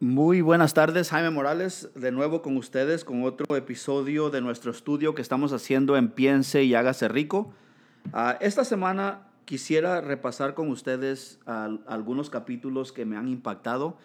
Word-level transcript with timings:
Muy 0.00 0.42
buenas 0.42 0.74
tardes, 0.74 1.10
Jaime 1.10 1.30
Morales, 1.30 1.90
de 1.96 2.12
nuevo 2.12 2.40
con 2.40 2.56
ustedes 2.56 3.04
con 3.04 3.24
otro 3.24 3.56
episodio 3.56 4.30
de 4.30 4.40
nuestro 4.40 4.70
estudio 4.70 5.16
que 5.16 5.22
estamos 5.22 5.52
haciendo 5.52 5.96
en 5.96 6.10
Piense 6.10 6.62
y 6.62 6.76
hágase 6.76 7.08
rico. 7.08 7.52
Ah, 8.12 8.38
esta 8.40 8.64
semana 8.64 9.26
quisiera 9.44 10.00
repasar 10.00 10.54
con 10.54 10.68
ustedes 10.68 11.40
algunos 11.46 12.30
capítulos 12.30 12.92
que 12.92 13.06
me 13.06 13.16
han 13.16 13.26
impactado. 13.26 13.96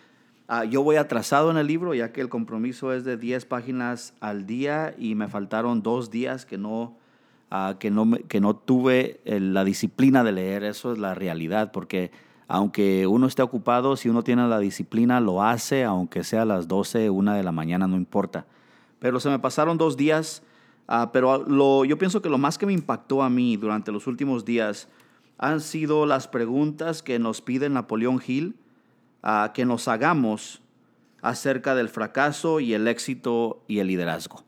Ah, 0.47 0.65
yo 0.65 0.81
voy 0.81 0.95
atrasado 0.95 1.51
en 1.51 1.57
el 1.57 1.67
libro 1.67 1.93
ya 1.93 2.11
que 2.11 2.21
el 2.21 2.29
compromiso 2.29 2.91
es 2.91 3.03
de 3.03 3.15
10 3.15 3.45
páginas 3.45 4.15
al 4.19 4.47
día 4.47 4.95
y 4.97 5.13
me 5.13 5.27
faltaron 5.27 5.83
dos 5.83 6.09
días 6.09 6.47
que 6.47 6.57
no, 6.57 6.97
ah, 7.51 7.75
que 7.77 7.91
no, 7.91 8.17
que 8.27 8.41
no 8.41 8.55
tuve 8.55 9.21
eh, 9.25 9.39
la 9.39 9.63
disciplina 9.63 10.23
de 10.23 10.31
leer. 10.31 10.63
Eso 10.63 10.91
es 10.91 10.97
la 10.97 11.13
realidad 11.13 11.71
porque 11.71 12.09
aunque 12.53 13.07
uno 13.07 13.25
esté 13.25 13.41
ocupado, 13.41 13.95
si 13.95 14.09
uno 14.09 14.23
tiene 14.23 14.47
la 14.47 14.59
disciplina, 14.59 15.19
lo 15.19 15.41
hace, 15.41 15.83
aunque 15.83 16.23
sea 16.23 16.43
a 16.43 16.45
las 16.45 16.67
12, 16.67 17.09
una 17.09 17.35
de 17.35 17.41
la 17.41 17.51
mañana, 17.51 17.87
no 17.87 17.95
importa. 17.95 18.45
Pero 18.99 19.19
se 19.19 19.27
me 19.27 19.39
pasaron 19.39 19.79
dos 19.79 19.97
días, 19.97 20.43
uh, 20.87 21.07
pero 21.11 21.83
yo 21.83 21.97
pienso 21.97 22.21
que 22.21 22.29
lo 22.29 22.37
más 22.37 22.59
que 22.59 22.67
me 22.67 22.73
impactó 22.73 23.23
a 23.23 23.29
mí 23.31 23.57
durante 23.57 23.91
los 23.91 24.05
últimos 24.05 24.45
días 24.45 24.87
han 25.39 25.61
sido 25.61 26.05
las 26.05 26.27
preguntas 26.27 27.01
que 27.01 27.17
nos 27.17 27.41
pide 27.41 27.69
Napoleón 27.69 28.21
Hill 28.23 28.55
uh, 29.23 29.51
que 29.51 29.65
nos 29.65 29.87
hagamos 29.87 30.61
acerca 31.23 31.73
del 31.73 31.89
fracaso 31.89 32.59
y 32.59 32.75
el 32.75 32.87
éxito 32.87 33.63
y 33.67 33.79
el 33.79 33.87
liderazgo. 33.87 34.43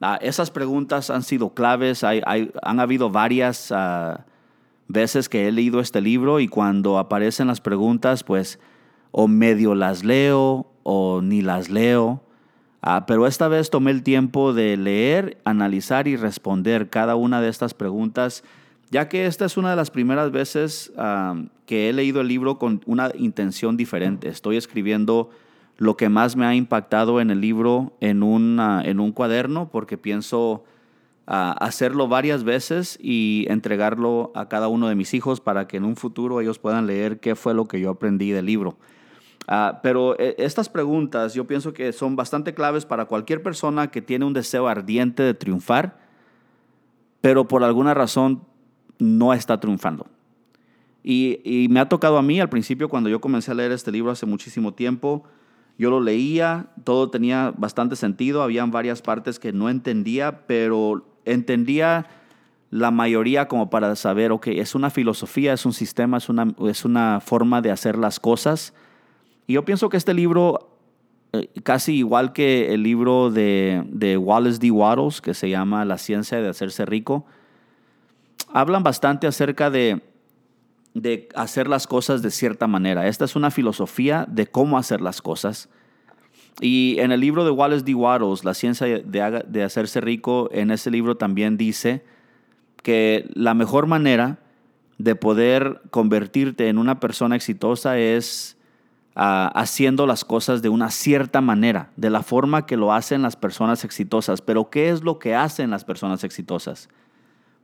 Uh, 0.00 0.16
esas 0.22 0.50
preguntas 0.50 1.08
han 1.08 1.22
sido 1.22 1.54
claves, 1.54 2.02
han 2.02 2.80
habido 2.80 3.10
varias 3.10 3.72
veces 4.88 5.28
que 5.28 5.46
he 5.46 5.52
leído 5.52 5.80
este 5.80 6.00
libro 6.00 6.40
y 6.40 6.48
cuando 6.48 6.98
aparecen 6.98 7.46
las 7.46 7.60
preguntas, 7.60 8.24
pues 8.24 8.58
o 9.10 9.28
medio 9.28 9.74
las 9.74 10.04
leo 10.04 10.66
o 10.82 11.20
ni 11.22 11.42
las 11.42 11.68
leo. 11.68 12.22
Ah, 12.80 13.04
pero 13.06 13.26
esta 13.26 13.48
vez 13.48 13.70
tomé 13.70 13.90
el 13.90 14.02
tiempo 14.02 14.52
de 14.52 14.76
leer, 14.76 15.38
analizar 15.44 16.08
y 16.08 16.16
responder 16.16 16.88
cada 16.88 17.16
una 17.16 17.40
de 17.40 17.48
estas 17.48 17.74
preguntas, 17.74 18.44
ya 18.90 19.08
que 19.08 19.26
esta 19.26 19.44
es 19.44 19.56
una 19.56 19.70
de 19.70 19.76
las 19.76 19.90
primeras 19.90 20.30
veces 20.30 20.92
ah, 20.96 21.36
que 21.66 21.88
he 21.88 21.92
leído 21.92 22.20
el 22.20 22.28
libro 22.28 22.58
con 22.58 22.80
una 22.86 23.10
intención 23.18 23.76
diferente. 23.76 24.28
Estoy 24.28 24.56
escribiendo 24.56 25.30
lo 25.76 25.96
que 25.96 26.08
más 26.08 26.36
me 26.36 26.46
ha 26.46 26.54
impactado 26.54 27.20
en 27.20 27.30
el 27.30 27.40
libro 27.40 27.92
en 28.00 28.22
un, 28.22 28.60
en 28.60 29.00
un 29.00 29.12
cuaderno 29.12 29.68
porque 29.70 29.98
pienso 29.98 30.64
hacerlo 31.30 32.08
varias 32.08 32.42
veces 32.42 32.98
y 33.02 33.44
entregarlo 33.50 34.32
a 34.34 34.48
cada 34.48 34.68
uno 34.68 34.88
de 34.88 34.94
mis 34.94 35.12
hijos 35.12 35.42
para 35.42 35.68
que 35.68 35.76
en 35.76 35.84
un 35.84 35.94
futuro 35.94 36.40
ellos 36.40 36.58
puedan 36.58 36.86
leer 36.86 37.20
qué 37.20 37.34
fue 37.34 37.52
lo 37.52 37.66
que 37.66 37.80
yo 37.80 37.90
aprendí 37.90 38.30
del 38.30 38.46
libro. 38.46 38.78
Ah, 39.46 39.80
pero 39.82 40.18
eh, 40.18 40.34
estas 40.38 40.70
preguntas 40.70 41.34
yo 41.34 41.46
pienso 41.46 41.74
que 41.74 41.92
son 41.92 42.16
bastante 42.16 42.54
claves 42.54 42.86
para 42.86 43.04
cualquier 43.04 43.42
persona 43.42 43.90
que 43.90 44.00
tiene 44.00 44.24
un 44.24 44.32
deseo 44.32 44.68
ardiente 44.68 45.22
de 45.22 45.34
triunfar, 45.34 45.98
pero 47.20 47.46
por 47.46 47.62
alguna 47.62 47.92
razón 47.92 48.42
no 48.98 49.34
está 49.34 49.60
triunfando. 49.60 50.06
Y, 51.02 51.40
y, 51.44 51.68
me 51.68 51.80
ha 51.80 51.88
tocado 51.88 52.16
a 52.16 52.22
mí 52.22 52.40
al 52.40 52.48
principio 52.48 52.88
cuando 52.88 53.10
yo 53.10 53.20
comencé 53.20 53.50
a 53.50 53.54
leer 53.54 53.72
este 53.72 53.92
libro 53.92 54.10
hace 54.10 54.26
muchísimo 54.26 54.72
tiempo, 54.72 55.24
yo 55.78 55.90
lo 55.90 56.00
leía, 56.00 56.70
todo 56.84 57.08
tenía 57.08 57.54
bastante 57.56 57.96
sentido, 57.96 58.42
habían 58.42 58.70
varias 58.70 59.00
partes 59.00 59.38
que 59.38 59.52
no 59.52 59.70
entendía, 59.70 60.46
pero 60.46 61.06
entendía 61.32 62.06
la 62.70 62.90
mayoría 62.90 63.48
como 63.48 63.70
para 63.70 63.96
saber, 63.96 64.32
ok, 64.32 64.48
es 64.48 64.74
una 64.74 64.90
filosofía, 64.90 65.52
es 65.52 65.64
un 65.64 65.72
sistema, 65.72 66.18
es 66.18 66.28
una, 66.28 66.54
es 66.66 66.84
una 66.84 67.20
forma 67.20 67.62
de 67.62 67.70
hacer 67.70 67.96
las 67.96 68.20
cosas. 68.20 68.74
Y 69.46 69.54
yo 69.54 69.64
pienso 69.64 69.88
que 69.88 69.96
este 69.96 70.12
libro, 70.12 70.76
eh, 71.32 71.48
casi 71.62 71.96
igual 71.96 72.32
que 72.32 72.74
el 72.74 72.82
libro 72.82 73.30
de, 73.30 73.82
de 73.86 74.18
Wallace 74.18 74.58
D. 74.58 74.70
Wattles, 74.70 75.20
que 75.20 75.32
se 75.32 75.48
llama 75.48 75.84
La 75.84 75.96
ciencia 75.96 76.40
de 76.42 76.48
hacerse 76.48 76.84
rico, 76.84 77.24
hablan 78.52 78.82
bastante 78.82 79.26
acerca 79.26 79.70
de, 79.70 80.02
de 80.92 81.28
hacer 81.34 81.68
las 81.68 81.86
cosas 81.86 82.20
de 82.20 82.30
cierta 82.30 82.66
manera. 82.66 83.08
Esta 83.08 83.24
es 83.24 83.34
una 83.36 83.50
filosofía 83.50 84.26
de 84.28 84.46
cómo 84.46 84.76
hacer 84.76 85.00
las 85.00 85.22
cosas. 85.22 85.70
Y 86.60 86.96
en 86.98 87.12
el 87.12 87.20
libro 87.20 87.44
de 87.44 87.50
Wallace 87.50 87.84
D. 87.84 87.94
Wattles, 87.94 88.44
La 88.44 88.54
ciencia 88.54 88.86
de, 88.86 89.62
hacerse 89.62 90.00
rico, 90.00 90.48
en 90.52 90.70
ese 90.70 90.90
libro 90.90 91.16
también 91.16 91.56
dice 91.56 92.04
que 92.82 93.28
la 93.34 93.54
mejor 93.54 93.86
manera 93.86 94.38
de 94.98 95.14
poder 95.14 95.80
convertirte 95.90 96.68
en 96.68 96.78
una 96.78 96.98
persona 96.98 97.36
exitosa 97.36 97.98
es 97.98 98.56
ah, 99.14 99.52
haciendo 99.54 100.06
las 100.06 100.24
cosas 100.24 100.60
de 100.62 100.68
una 100.68 100.90
cierta 100.90 101.40
manera, 101.40 101.90
de 101.96 102.10
la 102.10 102.22
forma 102.22 102.66
que 102.66 102.76
lo 102.76 102.92
hacen 102.92 103.22
las 103.22 103.36
personas 103.36 103.84
exitosas. 103.84 104.42
Pero 104.42 104.70
¿qué 104.70 104.90
es 104.90 105.04
lo 105.04 105.20
que 105.20 105.36
hacen 105.36 105.70
las 105.70 105.84
personas 105.84 106.24
exitosas? 106.24 106.88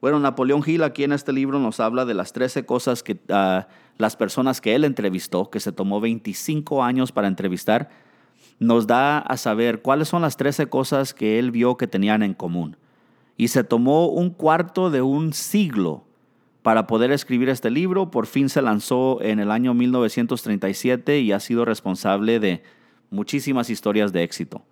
Bueno, 0.01 0.21
Napoleón 0.21 0.63
Hill 0.65 0.85
aquí 0.85 1.03
en 1.03 1.13
este 1.13 1.33
libro 1.33 1.59
nos 1.59 1.81
habla 1.81 2.05
de 2.05 2.15
las 2.15 2.33
13 2.33 2.65
cosas 2.67 3.03
que 3.03 3.19
ah, 3.31 3.67
las 3.99 4.15
personas 4.15 4.61
que 4.61 4.77
él 4.77 4.85
entrevistó, 4.85 5.51
que 5.51 5.59
se 5.59 5.73
tomó 5.73 6.01
25 6.01 6.85
años 6.85 7.11
para 7.11 7.27
entrevistar, 7.27 7.89
nos 8.59 8.87
da 8.87 9.19
a 9.19 9.37
saber 9.37 9.83
cuáles 9.83 10.09
son 10.09 10.23
las 10.23 10.37
13 10.37 10.67
cosas 10.67 11.15
que 11.15 11.39
él 11.39 11.51
vio 11.51 11.77
que 11.77 11.87
tenían 11.87 12.23
en 12.23 12.35
común. 12.35 12.77
Y 13.37 13.49
se 13.49 13.65
tomó 13.65 14.07
un 14.07 14.31
cuarto 14.31 14.91
de 14.91 15.03
un 15.03 15.33
siglo 15.33 16.05
para 16.63 16.87
poder 16.87 17.11
escribir 17.11 17.49
este 17.49 17.71
libro. 17.71 18.11
Por 18.11 18.27
fin 18.27 18.49
se 18.49 18.63
lanzó 18.63 19.21
en 19.23 19.41
el 19.41 19.51
año 19.51 19.75
1937 19.75 21.21
y 21.21 21.33
ha 21.33 21.41
sido 21.41 21.65
responsable 21.65 22.41
de 22.41 22.63
muchísimas 23.11 23.71
historias 23.71 24.13
de 24.13 24.23
éxito. 24.23 24.63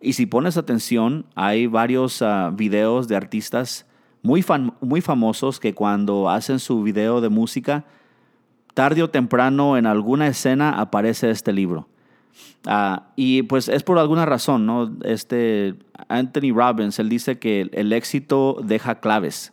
Y 0.00 0.14
si 0.14 0.26
pones 0.26 0.56
atención, 0.56 1.26
hay 1.34 1.66
varios 1.66 2.22
ah, 2.22 2.50
videos 2.54 3.06
de 3.06 3.16
artistas 3.16 3.86
muy, 4.22 4.44
muy 4.80 5.00
famosos 5.00 5.60
que 5.60 5.74
cuando 5.74 6.30
hacen 6.30 6.58
su 6.58 6.82
video 6.82 7.20
de 7.20 7.28
música, 7.28 7.84
tarde 8.74 9.02
o 9.02 9.10
temprano 9.10 9.76
en 9.76 9.86
alguna 9.86 10.26
escena 10.26 10.80
aparece 10.80 11.30
este 11.30 11.52
libro. 11.52 11.88
Ah, 12.66 13.08
y 13.16 13.42
pues 13.42 13.68
es 13.68 13.82
por 13.82 13.98
alguna 13.98 14.26
razón, 14.26 14.66
¿no? 14.66 14.92
Este 15.02 15.74
Anthony 16.08 16.52
Robbins, 16.54 16.98
él 16.98 17.08
dice 17.08 17.38
que 17.38 17.70
el 17.72 17.92
éxito 17.92 18.58
deja 18.62 19.00
claves. 19.00 19.52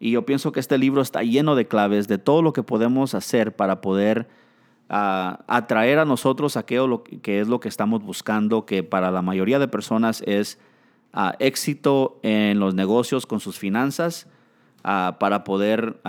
Y 0.00 0.12
yo 0.12 0.26
pienso 0.26 0.50
que 0.50 0.60
este 0.60 0.78
libro 0.78 1.02
está 1.02 1.22
lleno 1.22 1.54
de 1.54 1.68
claves 1.68 2.08
de 2.08 2.18
todo 2.18 2.42
lo 2.42 2.52
que 2.52 2.62
podemos 2.62 3.14
hacer 3.14 3.54
para 3.54 3.80
poder 3.80 4.28
ah, 4.88 5.40
atraer 5.46 5.98
a 5.98 6.04
nosotros 6.04 6.56
aquello 6.56 7.04
que 7.04 7.40
es 7.40 7.48
lo 7.48 7.60
que 7.60 7.68
estamos 7.68 8.02
buscando, 8.02 8.66
que 8.66 8.82
para 8.82 9.10
la 9.10 9.22
mayoría 9.22 9.58
de 9.58 9.68
personas 9.68 10.22
es 10.26 10.58
ah, 11.12 11.36
éxito 11.38 12.18
en 12.22 12.58
los 12.58 12.74
negocios 12.74 13.26
con 13.26 13.40
sus 13.40 13.58
finanzas, 13.58 14.26
para 14.82 15.44
poder, 15.44 16.00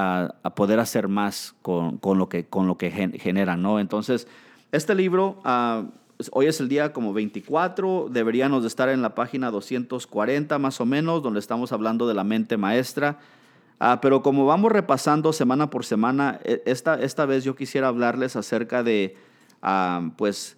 poder 0.56 0.80
hacer 0.80 1.08
más 1.08 1.56
con, 1.62 1.98
con, 1.98 2.18
lo 2.18 2.28
que, 2.28 2.48
con 2.48 2.66
lo 2.66 2.78
que 2.78 2.90
generan, 2.90 3.62
¿no? 3.62 3.80
Entonces, 3.80 4.28
este 4.74 4.96
libro, 4.96 5.40
uh, 5.46 5.88
hoy 6.32 6.48
es 6.48 6.60
el 6.60 6.68
día 6.68 6.94
como 6.94 7.14
24, 7.14 8.08
deberíamos 8.10 8.64
de 8.64 8.68
estar 8.68 8.90
en 8.90 9.04
la 9.04 9.14
página 9.14 9.52
240 9.52 10.58
más 10.58 10.82
o 10.82 10.86
menos, 10.88 11.22
donde 11.22 11.40
estamos 11.40 11.72
hablando 11.72 12.08
de 12.08 12.16
la 12.16 12.24
mente 12.24 12.58
maestra. 12.58 13.20
Uh, 13.80 14.00
pero 14.02 14.24
como 14.24 14.48
vamos 14.48 14.72
repasando 14.72 15.32
semana 15.32 15.70
por 15.70 15.86
semana, 15.86 16.40
e, 16.44 16.64
esta, 16.66 17.00
esta 17.00 17.28
vez 17.28 17.44
yo 17.44 17.56
quisiera 17.56 17.88
hablarles 17.88 18.36
acerca 18.36 18.82
de, 18.82 19.16
uh, 19.62 20.10
pues, 20.18 20.58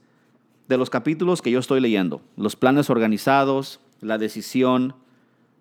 de 0.69 0.77
los 0.77 0.89
capítulos 0.89 1.41
que 1.41 1.51
yo 1.51 1.59
estoy 1.59 1.81
leyendo. 1.81 2.21
Los 2.37 2.55
planes 2.55 2.89
organizados, 2.89 3.81
la 3.99 4.17
decisión, 4.17 4.95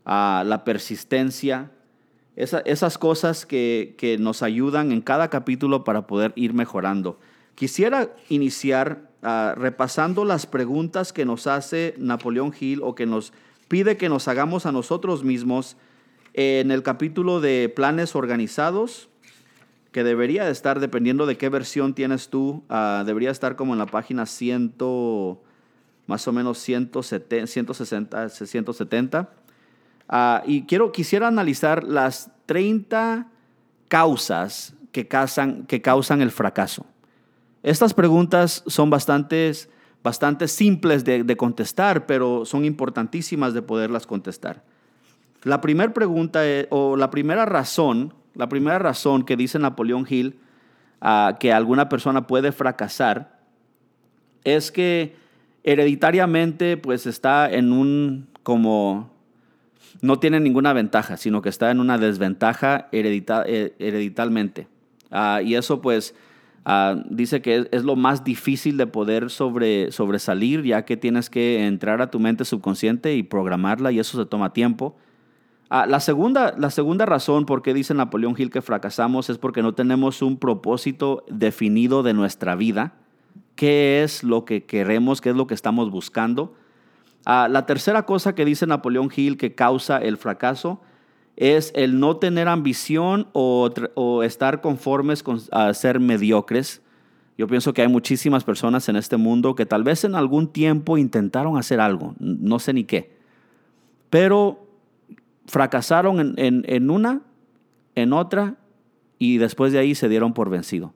la 0.07 0.63
persistencia, 0.65 1.73
esas 2.37 2.99
cosas 2.99 3.47
que, 3.47 3.97
que 3.99 4.17
nos 4.19 4.43
ayudan 4.43 4.93
en 4.93 5.01
cada 5.01 5.29
capítulo 5.29 5.83
para 5.83 6.07
poder 6.07 6.33
ir 6.37 6.55
mejorando. 6.55 7.19
Quisiera 7.55 8.11
iniciar 8.29 9.11
ah, 9.23 9.55
repasando 9.57 10.25
las 10.25 10.47
preguntas 10.47 11.13
que 11.13 11.25
nos 11.25 11.47
hace 11.47 11.95
Napoleón 11.99 12.53
Hill 12.59 12.81
o 12.83 12.95
que 12.95 13.07
nos 13.07 13.33
pide 13.69 13.97
que 13.97 14.09
nos 14.09 14.27
hagamos 14.29 14.67
a 14.67 14.73
nosotros 14.73 15.23
mismos 15.23 15.77
en 16.33 16.73
el 16.73 16.83
capítulo 16.83 17.41
de 17.41 17.73
planes 17.75 18.17
organizados, 18.17 19.09
que 19.93 20.03
debería 20.03 20.45
de 20.45 20.51
estar, 20.51 20.81
dependiendo 20.81 21.27
de 21.27 21.37
qué 21.37 21.49
versión 21.49 21.95
tienes 21.95 22.29
tú, 22.29 22.65
ah, 22.69 23.05
debería 23.07 23.31
estar 23.31 23.55
como 23.55 23.73
en 23.73 23.79
la 23.79 23.87
página 23.87 24.27
100, 24.27 24.75
más 26.09 26.27
o 26.27 26.33
menos 26.33 26.59
170, 26.59 27.47
160, 27.47 28.29
170. 28.31 29.31
y 30.45 30.63
quiero, 30.65 30.91
quisiera 30.91 31.29
analizar 31.29 31.85
las 31.85 32.33
30 32.47 33.29
causas 33.87 34.75
que 34.91 35.07
causan 35.07 36.21
el 36.21 36.31
fracaso. 36.33 36.85
Estas 37.65 37.95
preguntas 37.95 38.63
son 38.67 38.91
bastante, 38.91 39.51
bastante 40.03 40.49
simples 40.49 41.03
de, 41.03 41.37
contestar, 41.39 42.05
pero 42.05 42.45
son 42.45 42.67
importantísimas 42.67 43.55
de 43.55 43.63
poderlas 43.63 44.07
contestar. 44.07 44.63
La 45.45 45.63
primera 45.63 45.95
pregunta 45.95 46.43
o 46.69 46.97
la 46.97 47.11
primera 47.11 47.47
razón, 47.47 48.13
la 48.35 48.51
primera 48.51 48.79
razón 48.79 49.25
que 49.25 49.37
dice 49.37 49.59
Napoleón 49.59 50.07
Hill 50.07 50.39
que 51.41 51.53
alguna 51.55 51.89
persona 51.89 52.27
puede 52.27 52.53
fracasar 52.53 53.41
es 54.45 54.71
que 54.71 55.17
hereditariamente 55.63 56.77
pues 56.77 57.07
está 57.07 57.51
en 57.51 57.73
un 57.73 58.29
como 58.43 59.11
no 60.03 60.19
tiene 60.19 60.39
ninguna 60.39 60.75
ventaja, 60.75 61.17
sino 61.17 61.41
que 61.41 61.49
está 61.49 61.71
en 61.71 61.81
una 61.81 61.97
desventaja 61.97 62.89
heredita, 62.93 63.43
eh, 63.47 63.75
hereditalmente. 63.79 64.69
Ah, 65.11 65.41
y 65.43 65.55
eso 65.55 65.81
pues 65.81 66.15
ah, 66.65 66.97
dice 67.09 67.43
que 67.43 67.69
es, 67.71 67.85
lo 67.85 67.97
más 67.97 68.25
difícil 68.25 68.77
de 68.77 68.87
poder 68.87 69.31
sobre, 69.31 69.93
sobresalir, 69.93 70.63
ya 70.63 70.85
que 70.85 70.97
tienes 70.97 71.31
que 71.31 71.67
entrar 71.67 72.03
a 72.03 72.11
tu 72.11 72.21
mente 72.21 72.45
subconsciente 72.45 73.15
y 73.15 73.23
programarla 73.23 73.93
y 73.93 73.99
eso 73.99 74.19
se 74.19 74.27
toma 74.27 74.53
tiempo. 74.53 74.97
Ah, 75.71 75.87
la, 75.87 76.01
segunda, 76.01 76.55
la 76.59 76.71
segunda 76.71 77.07
razón 77.07 77.47
por 77.47 77.63
qué 77.63 77.75
dice 77.75 77.95
Napoleón 77.95 78.35
Hill 78.37 78.51
que 78.51 78.63
fracasamos 78.63 79.31
es 79.31 79.39
porque 79.39 79.63
no 79.63 79.75
tenemos 79.75 80.23
un 80.23 80.37
propósito 80.37 81.25
definido 81.29 82.03
de 82.03 82.15
nuestra 82.15 82.55
vida. 82.55 82.95
¿Qué 83.57 84.03
es 84.03 84.23
lo 84.23 84.45
que 84.45 84.67
queremos? 84.67 85.21
¿Qué 85.21 85.31
es 85.31 85.37
lo 85.37 85.47
que 85.47 85.55
estamos 85.55 85.91
buscando? 85.91 86.55
Ah, 87.25 87.49
la 87.51 87.67
tercera 87.67 88.05
cosa 88.05 88.35
que 88.35 88.45
dice 88.45 88.67
Napoleón 88.67 89.09
Hill 89.15 89.39
que 89.39 89.55
causa 89.55 89.99
el 89.99 90.19
fracaso 90.19 90.81
es 91.37 91.73
el 91.75 91.99
no 91.99 92.17
tener 92.17 92.49
ambición 92.49 93.29
o, 93.33 94.23
estar 94.23 94.61
conformes 94.61 95.23
con 95.23 95.41
ser 95.75 96.01
mediocres. 96.01 96.83
Yo 97.37 97.49
pienso 97.49 97.73
que 97.73 97.83
hay 97.83 97.89
muchísimas 97.89 98.45
personas 98.45 98.89
en 98.89 98.97
este 98.97 99.17
mundo 99.17 99.55
que 99.55 99.67
tal 99.67 99.83
vez 99.83 100.05
en 100.05 100.15
algún 100.15 100.49
tiempo 100.49 100.99
intentaron 100.99 101.57
hacer 101.57 101.81
algo, 101.81 102.15
no 102.21 102.59
sé 102.61 102.73
ni 102.73 102.85
qué, 102.85 103.17
pero 104.09 104.67
fracasaron 105.47 106.35
en 106.39 106.91
una, 106.91 107.23
en 107.97 108.13
otra 108.13 108.57
y 109.19 109.39
después 109.39 109.73
de 109.73 109.81
ahí 109.81 109.95
se 109.95 110.09
dieron 110.09 110.33
por 110.33 110.49
vencido. 110.49 110.95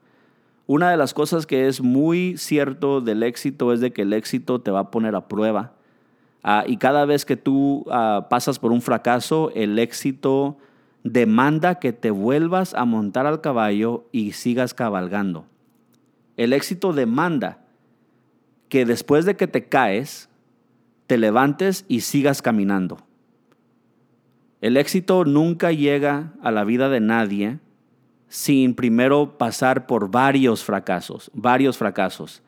Una 0.67 0.91
de 0.91 0.99
las 0.99 1.15
cosas 1.15 1.47
que 1.47 1.67
es 1.67 1.81
muy 1.81 2.37
cierto 2.37 3.01
del 3.01 3.23
éxito 3.23 3.73
es 3.73 3.81
de 3.81 3.93
que 3.93 4.03
el 4.03 4.13
éxito 4.13 4.61
te 4.61 4.71
va 4.71 4.81
a 4.81 4.91
poner 4.91 5.15
a 5.17 5.27
prueba 5.27 5.78
Ah, 6.43 6.65
y 6.67 6.77
cada 6.77 7.05
vez 7.05 7.25
que 7.25 7.37
tú 7.37 7.85
ah, 7.91 8.27
pasas 8.31 8.59
por 8.59 8.73
un 8.73 8.83
fracaso, 8.83 9.51
el 9.55 9.79
éxito 9.79 10.57
demanda 11.05 11.77
que 11.77 11.93
te 11.93 12.11
vuelvas 12.11 12.75
a 12.75 12.85
montar 12.85 13.27
al 13.27 13.41
caballo 13.41 14.07
y 14.13 14.33
sigas 14.33 14.75
cabalgando. 14.75 15.47
El 16.37 16.53
éxito 16.53 16.93
demanda 16.93 17.65
que 18.69 18.85
después 18.85 19.25
de 19.25 19.37
que 19.37 19.47
te 19.47 19.65
caes, 19.65 20.29
te 21.07 21.19
levantes 21.19 21.85
y 21.89 22.01
sigas 22.01 22.43
caminando. 22.43 22.99
El 24.61 24.77
éxito 24.77 25.25
nunca 25.25 25.73
llega 25.73 26.33
a 26.43 26.51
la 26.51 26.65
vida 26.65 26.89
de 26.89 27.01
nadie 27.01 27.59
sin 28.29 28.75
primero 28.75 29.39
pasar 29.39 29.87
por 29.87 30.11
varios 30.11 30.65
fracasos, 30.65 31.31
varios 31.33 31.79
fracasos. 31.79 32.43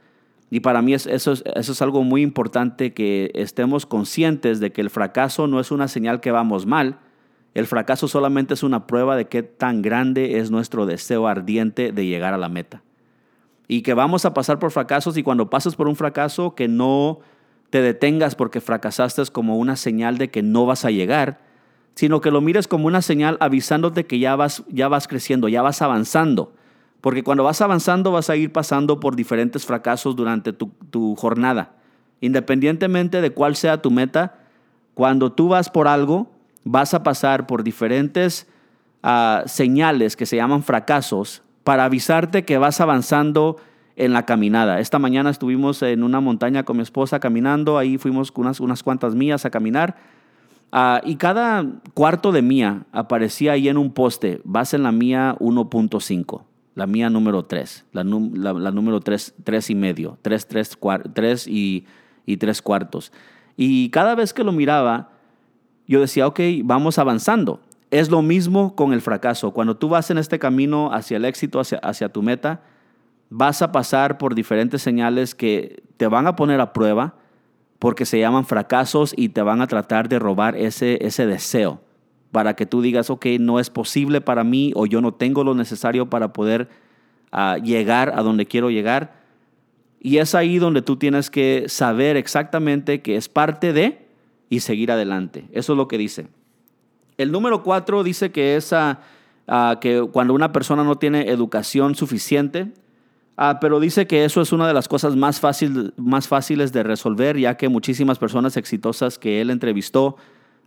Y 0.51 0.61
para 0.61 0.83
mí 0.83 0.95
eso, 0.95 1.33
es, 1.33 1.83
algo 1.83 2.03
muy 2.03 2.23
importante 2.23 2.93
que 2.93 3.31
estemos 3.35 3.87
conscientes 3.87 4.59
de 4.59 4.73
que 4.73 4.81
el 4.81 4.91
fracaso 4.91 5.47
no 5.47 5.61
es 5.61 5.71
una 5.71 5.87
señal 5.87 6.21
que 6.21 6.33
vamos 6.33 6.67
mal. 6.67 6.99
El 7.55 7.69
fracaso 7.69 8.09
solamente 8.09 8.55
es 8.55 8.65
una 8.65 8.89
prueba 8.89 9.15
de 9.15 9.29
qué 9.29 9.45
tan 9.45 9.81
grande 9.81 10.39
es 10.39 10.51
nuestro 10.51 10.87
deseo 10.87 11.29
ardiente 11.29 11.93
de 11.93 12.07
llegar 12.07 12.35
a 12.35 12.39
la 12.39 12.49
meta. 12.49 12.83
Y 13.69 13.83
que 13.83 13.95
vamos 13.95 14.25
a 14.25 14.35
pasar 14.35 14.59
por 14.59 14.73
fracasos 14.73 15.17
y 15.17 15.23
cuando 15.23 15.51
pases 15.51 15.77
por 15.77 15.87
un 15.87 15.95
fracaso 15.95 16.57
que 16.57 16.67
no 16.67 17.21
te 17.71 17.81
detengas 17.81 18.35
porque 18.35 18.61
fracasaste 18.61 19.23
como 19.31 19.57
una 19.57 19.77
señal 19.77 20.19
de 20.19 20.31
que 20.31 20.43
no 20.43 20.67
vas 20.67 20.85
a 20.85 20.91
llegar, 20.91 21.39
sino 21.95 22.21
que 22.21 22.33
lo 22.33 22.41
mires 22.41 22.67
como 22.67 22.89
una 22.89 23.03
señal 23.03 23.37
avisándote 23.39 24.07
que 24.07 24.19
ya 24.19 24.35
vas, 24.35 24.65
ya 24.69 24.89
vas 24.89 25.07
creciendo, 25.07 25.49
ya 25.49 25.63
vas 25.63 25.81
avanzando 25.81 26.53
porque 27.01 27.25
cuando 27.25 27.45
vas 27.45 27.61
avanzando 27.61 28.13
vas 28.13 28.31
a 28.31 28.37
ir 28.37 28.53
pasando 28.53 29.01
por 29.01 29.17
diferentes 29.17 29.65
fracasos 29.65 30.17
durante 30.17 30.53
tu, 30.53 31.17
jornada. 31.17 31.73
Independientemente 32.21 33.21
de 33.21 33.31
cuál 33.31 33.57
sea 33.57 33.81
tu 33.81 33.91
meta, 33.91 34.39
cuando 34.95 35.33
tú 35.33 35.49
vas 35.49 35.71
por 35.71 35.89
algo, 35.89 36.31
vas 36.65 36.93
a 36.93 37.03
pasar 37.03 37.47
por 37.47 37.65
diferentes 37.65 38.47
ah, 39.03 39.43
señales 39.47 40.17
que 40.17 40.27
se 40.27 40.37
llaman 40.37 40.63
fracasos 40.63 41.43
para 41.65 41.87
avisarte 41.87 42.45
que 42.45 42.59
vas 42.59 42.81
avanzando 42.81 43.57
en 43.97 44.13
la 44.13 44.27
caminada. 44.27 44.81
Esta 44.81 44.99
mañana 44.99 45.31
estuvimos 45.31 45.83
en 45.83 46.03
una 46.03 46.21
montaña 46.21 46.65
con 46.65 46.77
mi 46.77 46.83
esposa 46.83 47.21
caminando, 47.21 47.79
ahí 47.79 47.97
fuimos 47.97 48.31
unas, 48.35 48.61
unas 48.61 48.83
cuantas 48.83 49.15
millas 49.15 49.47
a 49.47 49.51
caminar. 49.51 49.97
Ah, 50.73 51.01
y 51.05 51.17
cada 51.17 51.65
cuarto 51.95 52.31
de 52.31 52.43
mía 52.43 52.85
aparecía 52.93 53.53
ahí 53.53 53.69
en 53.69 53.79
un 53.79 53.93
poste, 53.93 54.41
vas 54.45 54.75
en 54.75 54.83
la 54.83 54.93
mía 54.93 55.37
1.5 55.41 56.50
la 56.81 56.87
mía 56.87 57.11
número 57.11 57.45
3, 57.45 57.85
la, 57.93 58.05
número 58.05 59.01
3, 59.01 59.35
3 59.45 59.69
y 59.69 59.75
medio, 59.75 60.17
3, 60.23 60.47
3, 60.47 60.79
3 61.13 61.47
y, 61.47 61.85
y 62.25 62.39
3 62.39 62.63
cuartos. 62.63 63.13
Y 63.55 63.91
cada 63.91 64.15
vez 64.15 64.33
que 64.33 64.43
lo 64.43 64.51
miraba, 64.51 65.11
yo 65.87 66.01
decía, 66.01 66.27
ok, 66.27 66.41
vamos 66.65 66.99
avanzando. 66.99 67.61
Es 67.91 68.11
lo 68.11 68.23
mismo 68.23 68.75
con 68.77 68.95
el 68.95 69.03
fracaso. 69.03 69.51
Cuando 69.51 69.77
tú 69.77 69.91
vas 69.91 70.11
en 70.11 70.17
este 70.17 70.39
camino 70.39 70.91
hacia 70.91 71.19
el 71.19 71.27
éxito, 71.27 71.61
hacia, 71.61 71.77
hacia 71.81 72.09
tu 72.09 72.23
meta, 72.23 72.63
vas 73.29 73.61
a 73.61 73.73
pasar 73.73 74.17
por 74.17 74.35
diferentes 74.35 74.81
señales 74.81 75.35
que 75.35 75.83
te 75.99 76.07
van 76.07 76.27
a 76.27 76.35
poner 76.35 76.63
a 76.63 76.73
prueba 76.73 77.15
porque 77.79 78.07
se 78.07 78.21
llaman 78.21 78.47
fracasos 78.47 79.13
y 79.15 79.29
te 79.29 79.43
van 79.43 79.61
a 79.61 79.67
tratar 79.67 80.09
de 80.09 80.19
robar 80.19 80.57
ese, 80.57 80.97
ese 81.05 81.27
deseo 81.27 81.83
para 82.33 82.55
que 82.55 82.67
tú 82.67 82.83
digas, 82.83 83.11
ok, 83.11 83.27
no 83.39 83.59
es 83.59 83.71
posible 83.71 84.21
para 84.21 84.45
mí 84.45 84.73
o 84.75 84.87
yo 84.87 85.01
no 85.01 85.13
tengo 85.13 85.45
lo 85.45 85.55
necesario 85.55 86.09
para 86.09 86.33
poder 86.33 86.69
ah, 87.33 87.59
llegar 87.63 88.13
a 88.17 88.23
donde 88.23 88.47
quiero 88.47 88.71
llegar. 88.71 89.21
Y 90.01 90.19
es 90.19 90.35
ahí 90.35 90.59
donde 90.59 90.83
tú 90.83 90.97
tienes 90.97 91.31
que 91.31 91.65
saber 91.69 92.17
exactamente 92.17 93.03
que 93.03 93.17
es 93.17 93.29
parte 93.29 93.73
de 93.73 94.07
y 94.49 94.61
seguir 94.61 94.91
adelante. 94.91 95.45
Eso 95.53 95.73
es 95.73 95.77
lo 95.77 95.89
que 95.89 95.99
dice. 95.99 96.29
El 97.19 97.33
número 97.33 97.63
cuatro 97.63 98.03
dice 98.03 98.31
que 98.31 98.57
es 98.57 98.73
ah, 98.73 99.01
ah, 99.47 99.79
que 99.81 100.07
cuando 100.13 100.33
una 100.33 100.53
persona 100.53 100.85
no 100.85 100.97
tiene 100.97 101.29
educación 101.29 101.95
suficiente, 101.95 102.73
pero 103.61 103.81
dice 103.81 104.07
que 104.07 104.25
eso 104.27 104.43
es 104.43 104.53
una 104.53 104.69
de 104.69 104.75
las 104.75 104.87
cosas 104.87 105.17
más, 105.17 105.41
fácil, 105.41 105.95
más 105.97 106.29
fáciles 106.29 106.73
de 106.73 106.83
resolver, 106.83 107.39
ya 107.39 107.57
que 107.57 107.71
muchísimas 107.71 108.19
personas 108.19 108.59
exitosas 108.59 109.19
que 109.19 109.41
él 109.41 109.49
entrevistó, 109.49 110.17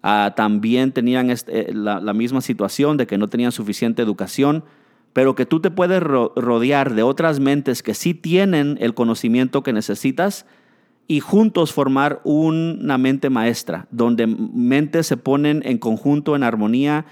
Ah, 0.05 0.33
también 0.35 0.91
tenían 0.91 1.29
este, 1.29 1.71
eh, 1.71 1.73
la, 1.73 2.13
misma 2.13 2.41
situación 2.41 2.97
de 2.97 3.07
que 3.07 3.17
no 3.17 3.29
tenían 3.29 3.53
suficiente 3.53 4.01
educación, 4.01 4.65
pero 5.13 5.33
que 5.33 5.45
tú 5.45 5.61
te 5.61 5.71
puedes 5.71 6.03
rodear 6.03 6.93
de 6.93 7.03
otras 7.03 7.39
mentes 7.39 7.81
que 7.81 7.93
sí 7.93 8.13
tienen 8.13 8.77
el 8.81 8.95
conocimiento 8.95 9.63
que 9.63 9.71
necesitas 9.71 10.45
y 11.07 11.21
juntos 11.21 11.71
formar 11.71 12.19
una 12.25 12.97
mente 12.97 13.29
maestra, 13.29 13.87
donde 13.91 14.27
mentes 14.27 15.07
se 15.07 15.15
ponen 15.15 15.61
en 15.65 15.77
conjunto, 15.77 16.35
en 16.35 16.43
armonía, 16.43 17.05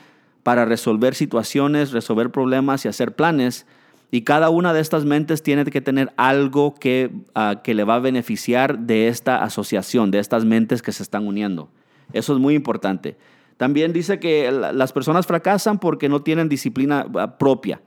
para 0.44 0.66
resolver 0.66 1.16
situaciones, 1.16 1.92
resolver 1.92 2.30
problemas 2.30 2.84
y 2.84 2.90
hacer 2.90 3.16
planes. 3.16 3.66
Y 4.10 4.24
cada 4.24 4.50
una 4.50 4.74
de 4.74 4.82
estas 4.82 5.06
mentes 5.06 5.44
tiene 5.44 5.64
que 5.64 5.80
tener 5.80 6.12
algo 6.18 6.76
que, 6.76 7.12
ah, 7.36 7.62
que 7.64 7.74
le 7.74 7.86
va 7.86 7.96
a 7.96 8.00
beneficiar 8.00 8.80
de 8.80 9.08
esta 9.08 9.44
asociación, 9.44 10.12
de 10.12 10.20
estas 10.20 10.44
mentes 10.44 10.82
que 10.82 10.92
se 10.92 11.04
están 11.04 11.26
uniendo. 11.26 11.70
Eso 12.14 12.34
es 12.34 12.40
muy 12.40 12.56
importante. 12.56 13.18
También 13.58 13.94
dice 13.94 14.20
que 14.20 14.52
las 14.52 14.92
personas 14.92 15.28
fracasan 15.28 15.78
porque 15.78 16.10
no 16.10 16.24
tienen 16.24 16.50
disciplina 16.50 17.06
ah, 17.16 17.38
propia, 17.38 17.82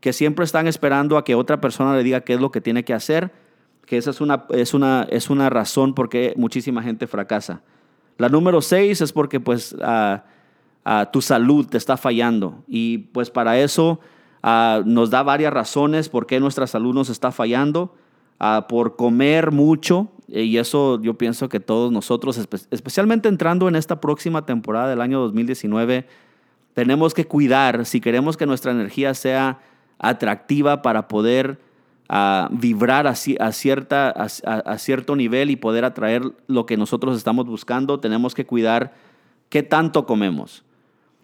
que 0.00 0.12
siempre 0.12 0.44
están 0.44 0.66
esperando 0.66 1.16
a 1.16 1.24
que 1.24 1.36
otra 1.36 1.60
persona 1.60 1.94
le 1.94 2.02
diga 2.02 2.22
qué 2.22 2.34
es 2.34 2.40
lo 2.40 2.50
que 2.50 2.60
tiene 2.60 2.84
que 2.84 2.94
hacer, 2.94 3.30
que 3.86 3.96
esa 3.96 4.10
es 4.10 4.20
una, 4.20 4.46
es 4.50 4.74
una, 4.74 5.06
es 5.08 5.30
una 5.30 5.48
razón 5.48 5.94
por 5.94 6.08
qué 6.08 6.34
muchísima 6.36 6.82
gente 6.82 7.06
fracasa. 7.06 7.62
La 8.18 8.28
número 8.28 8.60
seis 8.60 9.00
es 9.00 9.12
porque 9.12 9.38
pues 9.38 9.76
ah, 9.80 10.24
tu 11.12 11.22
salud 11.22 11.66
te 11.66 11.78
está 11.78 11.96
fallando 11.96 12.64
y 12.66 12.98
pues 12.98 13.30
para 13.30 13.58
eso 13.58 14.00
nos 14.84 15.10
da 15.10 15.22
varias 15.22 15.52
razones 15.52 16.08
por 16.08 16.26
qué 16.26 16.40
nuestra 16.40 16.66
salud 16.66 16.94
nos 16.94 17.08
está 17.08 17.30
fallando. 17.30 17.94
por 18.68 18.96
comer 18.96 19.52
mucho, 19.52 20.10
y 20.32 20.58
eso 20.58 21.00
yo 21.02 21.14
pienso 21.14 21.48
que 21.48 21.60
todos 21.60 21.90
nosotros, 21.90 22.38
especialmente 22.70 23.28
entrando 23.28 23.68
en 23.68 23.76
esta 23.76 24.00
próxima 24.00 24.46
temporada 24.46 24.88
del 24.88 25.00
año 25.00 25.20
2019, 25.20 26.06
tenemos 26.74 27.14
que 27.14 27.26
cuidar 27.26 27.84
si 27.84 28.00
queremos 28.00 28.36
que 28.36 28.46
nuestra 28.46 28.70
energía 28.70 29.14
sea 29.14 29.58
atractiva 29.98 30.82
para 30.82 31.08
poder 31.08 31.58
ah, 32.08 32.48
vibrar 32.52 33.06
a, 33.06 33.14
cierta, 33.14 34.10
a, 34.10 34.78
cierto 34.78 35.16
nivel 35.16 35.50
y 35.50 35.56
poder 35.56 35.84
atraer 35.84 36.22
lo 36.46 36.66
que 36.66 36.76
nosotros 36.76 37.16
estamos 37.16 37.46
buscando, 37.46 37.98
tenemos 37.98 38.34
que 38.34 38.46
cuidar 38.46 38.94
qué 39.48 39.62
tanto 39.62 40.06
comemos. 40.06 40.64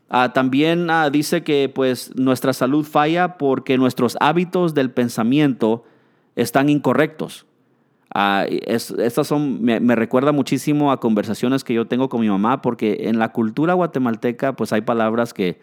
Ah, 0.08 0.32
también 0.32 0.90
ah, 0.90 1.10
dice 1.10 1.42
que 1.42 1.70
pues 1.72 2.14
nuestra 2.16 2.52
salud 2.52 2.84
falla 2.84 3.38
porque 3.38 3.78
nuestros 3.78 4.16
hábitos 4.20 4.74
del 4.74 4.90
pensamiento 4.90 5.84
están 6.34 6.68
incorrectos. 6.68 7.46
Ah, 8.14 8.46
estas 8.48 9.26
son, 9.26 9.62
me, 9.62 9.96
recuerda 9.96 10.32
muchísimo 10.32 10.92
a 10.92 11.00
conversaciones 11.00 11.64
que 11.64 11.74
yo 11.74 11.86
tengo 11.86 12.08
con 12.08 12.20
mi 12.20 12.28
mamá, 12.28 12.62
porque 12.62 13.08
en 13.08 13.18
la 13.18 13.32
cultura 13.32 13.74
guatemalteca, 13.74 14.54
pues 14.54 14.72
hay 14.72 14.80
palabras 14.82 15.34
que 15.34 15.58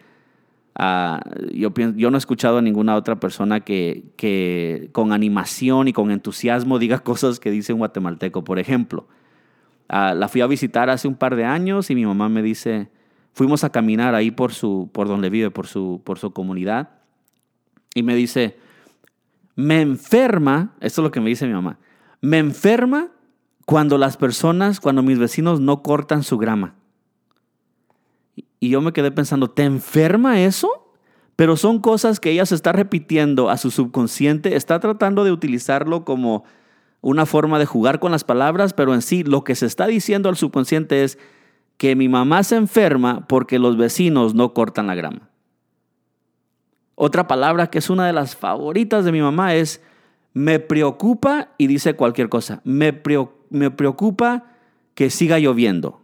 Ah, 0.76 1.20
yo, 1.52 1.72
yo 1.72 2.10
no 2.10 2.16
he 2.16 2.18
escuchado 2.18 2.58
a 2.58 2.62
ninguna 2.62 2.96
otra 2.96 3.20
persona 3.20 3.60
que, 3.60 4.06
que 4.16 4.88
con 4.90 5.12
animación 5.12 5.86
y 5.86 5.92
con 5.92 6.10
entusiasmo 6.10 6.80
diga 6.80 6.98
cosas 7.04 7.38
que 7.38 7.50
dice 7.50 7.72
un 7.72 7.78
guatemalteco. 7.78 8.42
Por 8.44 8.58
ejemplo, 8.58 9.06
ah, 9.88 10.14
la 10.14 10.28
fui 10.28 10.40
a 10.40 10.46
visitar 10.46 10.90
hace 10.90 11.06
un 11.06 11.14
par 11.14 11.36
de 11.36 11.44
años 11.44 11.90
y 11.90 11.94
mi 11.94 12.04
mamá 12.04 12.28
me 12.28 12.42
dice, 12.42 12.88
fuimos 13.32 13.62
a 13.62 13.70
caminar 13.70 14.14
ahí 14.14 14.30
por, 14.30 14.52
su, 14.52 14.90
por 14.92 15.06
donde 15.06 15.30
vive, 15.30 15.50
por 15.50 15.66
su, 15.68 16.02
por 16.04 16.18
su 16.18 16.32
comunidad, 16.32 16.90
y 17.94 18.02
me 18.02 18.16
dice, 18.16 18.58
me 19.54 19.80
enferma, 19.80 20.74
esto 20.80 21.00
es 21.00 21.04
lo 21.04 21.10
que 21.12 21.20
me 21.20 21.28
dice 21.28 21.46
mi 21.46 21.52
mamá, 21.52 21.78
me 22.24 22.38
enferma 22.38 23.08
cuando 23.66 23.98
las 23.98 24.16
personas, 24.16 24.80
cuando 24.80 25.02
mis 25.02 25.18
vecinos 25.18 25.60
no 25.60 25.82
cortan 25.82 26.22
su 26.22 26.38
grama. 26.38 26.74
Y 28.60 28.70
yo 28.70 28.80
me 28.80 28.94
quedé 28.94 29.10
pensando, 29.10 29.50
¿te 29.50 29.64
enferma 29.64 30.40
eso? 30.40 30.94
Pero 31.36 31.56
son 31.56 31.80
cosas 31.80 32.20
que 32.20 32.30
ella 32.30 32.46
se 32.46 32.54
está 32.54 32.72
repitiendo 32.72 33.50
a 33.50 33.58
su 33.58 33.70
subconsciente, 33.70 34.56
está 34.56 34.80
tratando 34.80 35.24
de 35.24 35.32
utilizarlo 35.32 36.06
como 36.06 36.44
una 37.02 37.26
forma 37.26 37.58
de 37.58 37.66
jugar 37.66 38.00
con 38.00 38.10
las 38.10 38.24
palabras, 38.24 38.72
pero 38.72 38.94
en 38.94 39.02
sí 39.02 39.22
lo 39.22 39.44
que 39.44 39.54
se 39.54 39.66
está 39.66 39.86
diciendo 39.86 40.30
al 40.30 40.36
subconsciente 40.36 41.04
es 41.04 41.18
que 41.76 41.94
mi 41.94 42.08
mamá 42.08 42.42
se 42.42 42.56
enferma 42.56 43.26
porque 43.28 43.58
los 43.58 43.76
vecinos 43.76 44.34
no 44.34 44.54
cortan 44.54 44.86
la 44.86 44.94
grama. 44.94 45.28
Otra 46.94 47.26
palabra 47.26 47.66
que 47.66 47.78
es 47.78 47.90
una 47.90 48.06
de 48.06 48.14
las 48.14 48.34
favoritas 48.34 49.04
de 49.04 49.12
mi 49.12 49.20
mamá 49.20 49.54
es 49.54 49.82
me 50.34 50.58
preocupa 50.58 51.50
y 51.56 51.68
dice 51.68 51.94
cualquier 51.94 52.28
cosa. 52.28 52.60
Me, 52.64 53.00
me 53.50 53.70
preocupa 53.70 54.44
que 54.94 55.08
siga 55.08 55.38
lloviendo. 55.38 56.02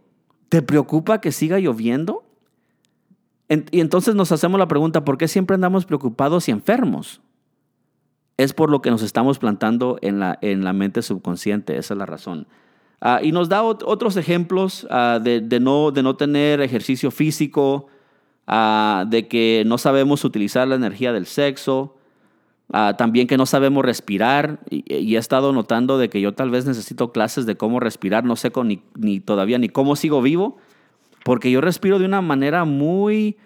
¿Te 0.49 0.61
preocupa 0.61 1.21
que 1.21 1.31
siga 1.31 1.59
lloviendo? 1.59 2.25
y 3.71 3.81
entonces 3.81 4.15
nos 4.15 4.31
hacemos 4.31 4.57
la 4.57 4.69
pregunta, 4.69 5.03
¿por 5.03 5.17
qué 5.17 5.27
siempre 5.27 5.55
andamos 5.55 5.85
preocupados 5.85 6.47
y 6.47 6.51
enfermos? 6.51 7.19
Es 8.37 8.53
por 8.53 8.71
lo 8.71 8.81
que 8.81 8.89
nos 8.89 9.01
estamos 9.01 9.39
plantando 9.39 9.99
en 10.01 10.19
la, 10.19 10.39
en 10.41 10.63
la 10.63 10.71
mente 10.71 11.01
subconsciente, 11.01 11.77
esa 11.77 11.93
es 11.93 11.97
la 11.97 12.05
razón. 12.05 12.47
Ah, 13.01 13.19
y 13.21 13.33
nos 13.33 13.49
da 13.49 13.61
otros 13.63 14.15
ejemplos 14.15 14.87
ah, 14.89 15.19
de, 15.21 15.41
no, 15.59 15.91
de 15.91 16.01
no 16.01 16.15
tener 16.15 16.61
ejercicio 16.61 17.11
físico, 17.11 17.87
ah, 18.47 19.05
de 19.09 19.27
que 19.27 19.63
no 19.65 19.77
sabemos 19.77 20.23
utilizar 20.23 20.67
la 20.67 20.75
energía 20.75 21.11
del 21.11 21.25
sexo, 21.25 21.97
también 22.71 23.27
que 23.27 23.37
no 23.37 23.45
sabemos 23.45 23.83
respirar. 23.83 24.59
Y, 24.69 25.15
he 25.15 25.19
estado 25.19 25.53
notando 25.53 25.97
de 25.97 26.09
que 26.09 26.21
yo 26.21 26.33
tal 26.33 26.49
vez 26.49 26.65
necesito 26.65 27.11
clases 27.11 27.45
de 27.45 27.55
cómo 27.55 27.79
respirar, 27.79 28.23
no 28.23 28.35
sé 28.35 28.51
ni, 28.95 29.19
todavía 29.19 29.57
ni 29.57 29.69
cómo 29.69 29.95
sigo 29.95 30.21
vivo, 30.21 30.57
porque 31.23 31.51
yo 31.51 31.61
respiro 31.61 31.99
de 31.99 32.05
una 32.05 32.21
manera 32.21 32.65
muy 32.65 33.37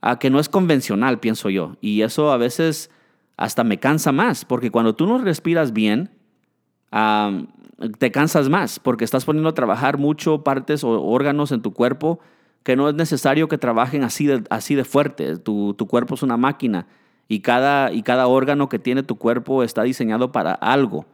a 0.00 0.18
que 0.18 0.30
no 0.30 0.38
es 0.38 0.48
convencional, 0.48 1.18
pienso 1.18 1.50
yo. 1.50 1.76
Y 1.80 2.02
eso 2.02 2.30
a 2.30 2.36
veces 2.36 2.90
hasta 3.36 3.64
me 3.64 3.78
cansa 3.78 4.12
más, 4.12 4.44
porque 4.44 4.70
cuando 4.70 4.94
tú 4.94 5.06
no 5.06 5.18
respiras 5.18 5.72
bien, 5.72 6.10
te 7.98 8.10
cansas 8.12 8.48
más, 8.48 8.78
porque 8.78 9.04
estás 9.04 9.24
poniendo 9.24 9.50
a 9.50 9.54
trabajar 9.54 9.98
mucho 9.98 10.42
partes 10.42 10.84
o 10.84 11.02
órganos 11.02 11.52
en 11.52 11.62
tu 11.62 11.72
cuerpo 11.72 12.20
que 12.62 12.76
no 12.76 12.88
es 12.88 12.94
necesario 12.94 13.48
que 13.48 13.56
trabajen 13.56 14.02
así 14.02 14.26
de, 14.26 14.44
así 14.50 14.74
de 14.74 14.84
fuerte. 14.84 15.38
Tu, 15.38 15.74
tu 15.74 15.86
cuerpo 15.86 16.14
es 16.14 16.22
una 16.22 16.36
máquina 16.36 16.86
y 17.28 17.40
cada, 17.40 17.92
y 17.92 18.02
cada 18.02 18.26
órgano 18.26 18.68
que 18.68 18.78
tiene 18.78 19.02
tu 19.02 19.16
cuerpo 19.16 19.62
está 19.62 19.82
diseñado 19.82 20.32
para 20.32 20.52
algo. 20.52 21.06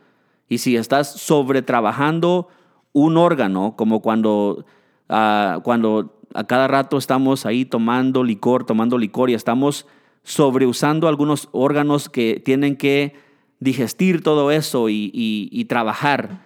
Y 0.49 0.59
si 0.59 0.77
estás 0.77 1.11
sobre 1.11 1.63
trabajando 1.63 2.49
un 2.93 3.17
órgano, 3.17 3.75
como 3.77 4.01
cuando 4.01 4.65
Ah, 5.09 5.61
cuando 5.63 6.19
a 6.35 6.45
cada 6.45 6.67
rato 6.67 6.97
estamos 6.97 7.47
ahí 7.47 7.65
tomando 7.65 8.25
licor, 8.25 8.65
tomando 8.65 8.99
licor 8.99 9.31
y 9.31 9.35
estamos 9.35 9.87
sobreusando 10.23 11.07
algunos 11.09 11.49
órganos 11.53 12.09
que 12.09 12.41
tienen 12.43 12.77
que 12.77 13.15
digestir 13.61 14.23
todo 14.23 14.51
eso 14.51 14.89
y, 14.89 15.67
trabajar, 15.69 16.43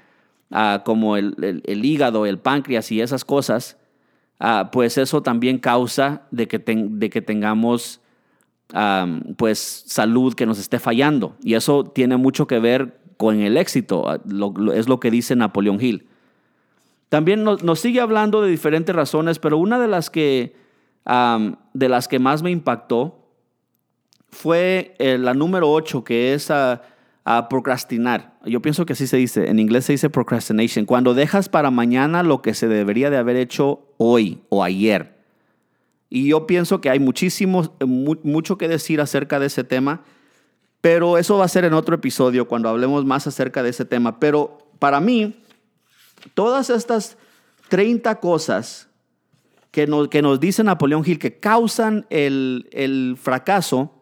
ah, 0.50 0.82
como 0.84 1.16
el, 1.16 1.64
hígado, 1.84 2.26
el 2.26 2.38
páncreas 2.38 2.90
y 2.90 3.00
esas 3.00 3.25
cosas, 3.25 3.78
ah, 4.40 4.70
pues 4.72 4.98
eso 4.98 5.22
también 5.22 5.58
causa 5.58 6.26
de 6.30 6.48
que, 6.48 6.58
de 6.58 7.10
que 7.10 7.22
tengamos 7.22 8.00
pues 9.37 9.84
salud 9.87 10.34
que 10.34 10.46
nos 10.46 10.58
esté 10.58 10.78
fallando. 10.78 11.37
Y 11.42 11.54
eso 11.54 11.84
tiene 11.84 12.16
mucho 12.16 12.46
que 12.46 12.58
ver 12.58 13.00
con 13.16 13.40
el 13.40 13.56
éxito, 13.56 14.14
es 14.75 14.88
lo 14.88 15.00
que 15.00 15.10
dice 15.10 15.34
Napoleón 15.37 15.80
Hill. 15.80 16.08
También 17.08 17.42
nos, 17.42 17.80
sigue 17.80 18.00
hablando 18.00 18.42
de 18.42 18.50
diferentes 18.50 18.94
razones, 18.94 19.38
pero 19.38 19.56
una 19.56 19.78
de 19.78 19.88
las 19.88 20.10
que, 20.10 20.54
de 21.06 21.88
las 21.88 22.06
que 22.08 22.18
más 22.18 22.42
me 22.42 22.50
impactó 22.50 23.25
fue 24.30 24.94
eh, 24.98 25.16
la 25.16 25.32
número 25.32 25.70
8, 25.70 26.04
que 26.04 26.34
es 26.34 26.50
a, 26.50 26.82
procrastinar. 27.50 28.38
Yo 28.46 28.62
pienso 28.62 28.87
que 28.87 28.94
así 28.94 29.06
se 29.06 29.18
dice, 29.18 29.50
en 29.50 29.58
inglés 29.58 29.84
se 29.84 29.92
dice 29.92 30.08
procrastination, 30.08 30.87
cuando 30.87 31.12
dejas 31.12 31.50
para 31.50 31.70
mañana 31.70 32.22
lo 32.22 32.40
que 32.40 32.54
se 32.54 32.68
debería 32.68 33.10
de 33.10 33.18
haber 33.18 33.37
hecho 33.37 33.82
hoy 33.98 34.40
o 34.48 34.64
ayer. 34.64 35.17
Y 36.11 36.29
yo 36.29 36.47
pienso 36.47 36.81
que 36.81 36.91
hay 36.91 37.00
muchísimo, 37.00 37.77
mucho 37.85 38.59
que 38.59 38.69
decir 38.69 39.00
acerca 39.00 39.38
de 39.38 39.47
ese 39.47 39.65
tema, 39.65 40.03
pero 40.81 41.19
eso 41.19 41.37
va 41.38 41.45
a 41.45 41.49
ser 41.49 41.65
en 41.65 41.75
otro 41.75 41.95
episodio 41.95 42.49
cuando 42.49 42.69
hablemos 42.69 43.05
más 43.05 43.27
acerca 43.27 43.62
de 43.62 43.71
ese 43.71 43.85
tema. 43.85 44.21
Pero 44.21 44.59
para 44.79 45.00
mí, 45.00 45.35
Todas 46.35 46.71
estas 46.71 47.17
30 47.69 48.17
cosas 48.21 48.88
que 49.71 49.87
nos, 49.87 50.09
que 50.09 50.23
nos 50.23 50.41
dice 50.41 50.65
Napoleón 50.65 51.05
Gil 51.05 51.19
que 51.19 51.38
causan 51.38 52.07
el, 52.11 52.69
el 52.73 53.17
fracaso, 53.21 53.93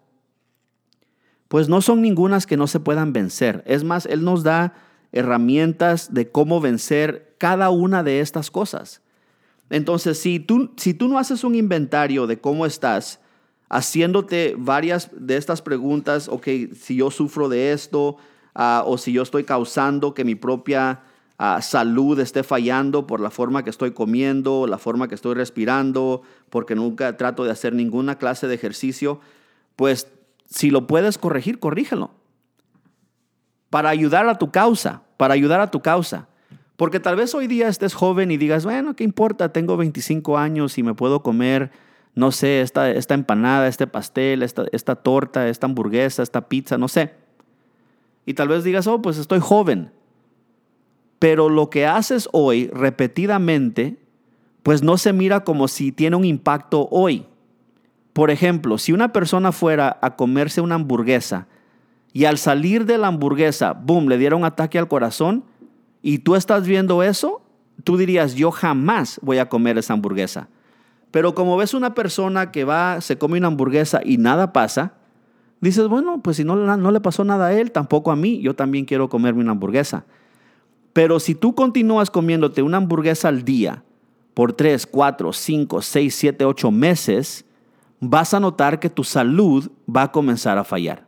pues 1.49 1.69
no 1.69 1.81
son 1.81 2.03
ningunas 2.03 2.47
que 2.47 2.57
no 2.57 2.67
se 2.67 2.81
puedan 2.81 3.13
vencer. 3.13 3.63
Es 3.67 3.85
más, 3.85 4.07
Él 4.07 4.25
nos 4.25 4.43
da 4.43 4.75
herramientas 5.13 6.13
de 6.13 6.31
cómo 6.31 6.61
vencer 6.61 7.35
cada 7.39 7.71
una 7.71 8.03
de 8.03 8.21
estas 8.21 8.51
cosas. 8.51 9.03
Entonces, 9.71 10.19
si 10.19 10.41
tú, 10.41 10.73
si 10.77 10.95
tú 10.95 11.09
no 11.09 11.19
haces 11.19 11.45
un 11.45 11.55
inventario 11.55 12.27
de 12.27 12.39
cómo 12.39 12.67
estás, 12.67 13.21
haciéndote 13.69 14.55
varias 14.57 15.11
de 15.13 15.37
estas 15.37 15.63
preguntas, 15.63 16.29
ok, 16.29 16.47
si 16.79 16.97
yo 16.97 17.11
sufro 17.11 17.49
de 17.49 17.73
esto, 17.73 18.17
ah, 18.55 18.85
o 18.87 18.97
si 18.99 19.13
yo 19.13 19.23
estoy 19.23 19.45
causando 19.45 20.15
que 20.15 20.25
mi 20.25 20.35
propia 20.35 21.03
salud 21.61 22.19
esté 22.19 22.43
fallando 22.43 23.07
por 23.07 23.21
la 23.21 23.31
forma 23.31 23.63
que 23.63 23.71
estoy 23.71 23.91
comiendo, 23.91 24.67
la 24.67 24.79
forma 24.79 25.07
que 25.07 25.15
estoy 25.15 25.35
respirando, 25.35 26.23
porque 26.49 26.75
nunca 26.75 27.17
trato 27.17 27.45
de 27.45 27.51
hacer 27.51 27.75
ninguna 27.75 28.17
clase 28.17 28.49
de 28.49 28.55
ejercicio, 28.55 29.21
pues 29.77 30.09
si 30.49 30.71
lo 30.71 30.87
puedes 30.87 31.19
corregir, 31.19 31.59
corrígelo. 31.59 32.11
Para 33.69 33.91
ayudar 33.91 34.27
a 34.29 34.39
tu 34.39 34.51
causa, 34.51 35.03
para 35.19 35.35
ayudar 35.35 35.61
a 35.61 35.71
tu 35.71 35.83
causa. 35.83 36.29
Porque 36.77 37.01
tal 37.01 37.17
vez 37.17 37.35
hoy 37.35 37.47
día 37.47 37.69
estés 37.69 37.95
joven 37.95 38.31
y 38.31 38.37
digas, 38.37 38.65
bueno, 38.65 38.95
¿qué 38.95 39.05
importa? 39.05 39.53
Tengo 39.53 39.77
25 39.77 40.37
años 40.37 40.77
y 40.77 40.83
me 40.83 40.95
puedo 40.95 41.23
comer, 41.23 41.71
no 42.15 42.33
sé, 42.33 42.61
esta, 42.61 42.91
esta 42.91 43.15
empanada, 43.15 43.67
este 43.67 43.87
pastel, 43.87 44.43
esta, 44.43 44.67
esta 44.73 44.97
torta, 44.97 45.49
esta 45.49 45.67
hamburguesa, 45.67 46.23
esta 46.23 46.49
pizza, 46.49 46.77
no 46.77 46.89
sé. 46.89 47.15
Y 48.27 48.35
tal 48.35 48.49
vez 48.49 48.63
digas, 48.63 48.87
oh, 48.87 49.01
pues 49.01 49.17
estoy 49.17 49.41
joven. 49.41 49.91
Pero 51.19 51.49
lo 51.49 51.71
que 51.71 51.87
haces 51.87 52.29
hoy 52.33 52.69
repetidamente, 52.69 53.97
pues 54.63 54.83
no 54.83 54.99
se 54.99 55.15
mira 55.15 55.45
como 55.45 55.69
si 55.69 55.93
tiene 55.93 56.17
un 56.17 56.27
impacto 56.27 56.89
hoy. 56.91 57.27
Por 58.13 58.31
ejemplo, 58.31 58.77
si 58.77 58.93
una 58.93 59.13
persona 59.13 59.53
fuera 59.53 59.99
a 60.03 60.17
comerse 60.17 60.61
una 60.61 60.75
hamburguesa 60.75 61.47
y 62.13 62.25
al 62.27 62.37
salir 62.37 62.85
de 62.85 62.99
la 62.99 63.07
hamburguesa, 63.07 63.73
boom, 63.73 64.09
le 64.09 64.19
diera 64.19 64.37
un 64.37 64.45
ataque 64.45 64.79
al 64.79 64.89
corazón 64.89 65.45
y 66.07 66.19
tú 66.19 66.37
estás 66.37 66.69
viendo 66.69 67.03
eso, 67.03 67.43
tú 67.83 67.97
dirías, 67.97 68.37
yo 68.37 68.53
jamás 68.53 69.19
voy 69.23 69.39
a 69.39 69.49
comer 69.49 69.77
esa 69.77 69.93
hamburguesa. 69.93 70.49
Pero 71.11 71.35
como 71.35 71.57
ves 71.57 71.75
una 71.75 71.95
persona 71.95 72.53
que 72.53 72.63
va, 72.63 73.01
se 73.01 73.19
come 73.19 73.39
una 73.39 73.49
hamburguesa 73.49 74.01
y 74.05 74.17
nada 74.17 74.53
pasa, 74.53 74.95
dices, 75.61 75.89
bueno, 75.89 76.23
pues 76.23 76.37
si 76.37 76.45
no, 76.45 76.55
no 76.55 76.91
le 76.93 77.01
pasó 77.01 77.25
nada 77.25 77.47
a 77.47 77.55
él, 77.55 77.73
tampoco 77.73 78.13
a 78.13 78.17
mí, 78.17 78.41
yo 78.41 78.55
también 78.55 78.85
quiero 78.85 79.09
comerme 79.09 79.41
una 79.41 79.51
hamburguesa. 79.51 80.05
Pero 80.93 81.19
si 81.19 81.35
tú 81.35 81.57
continúas 81.57 82.09
comiéndote 82.09 82.63
una 82.63 82.77
hamburguesa 82.77 83.27
al 83.27 83.43
día 83.43 83.83
por 84.33 84.53
3, 84.53 84.87
4, 84.87 85.33
5, 85.33 85.83
6, 85.83 86.15
7, 86.15 86.45
8 86.45 86.71
meses, 86.71 87.45
vas 87.99 88.33
a 88.33 88.39
notar 88.39 88.79
que 88.79 88.91
tu 88.91 89.03
salud 89.03 89.73
va 89.91 90.03
a 90.05 90.13
comenzar 90.13 90.57
a 90.57 90.63
fallar. 90.63 91.05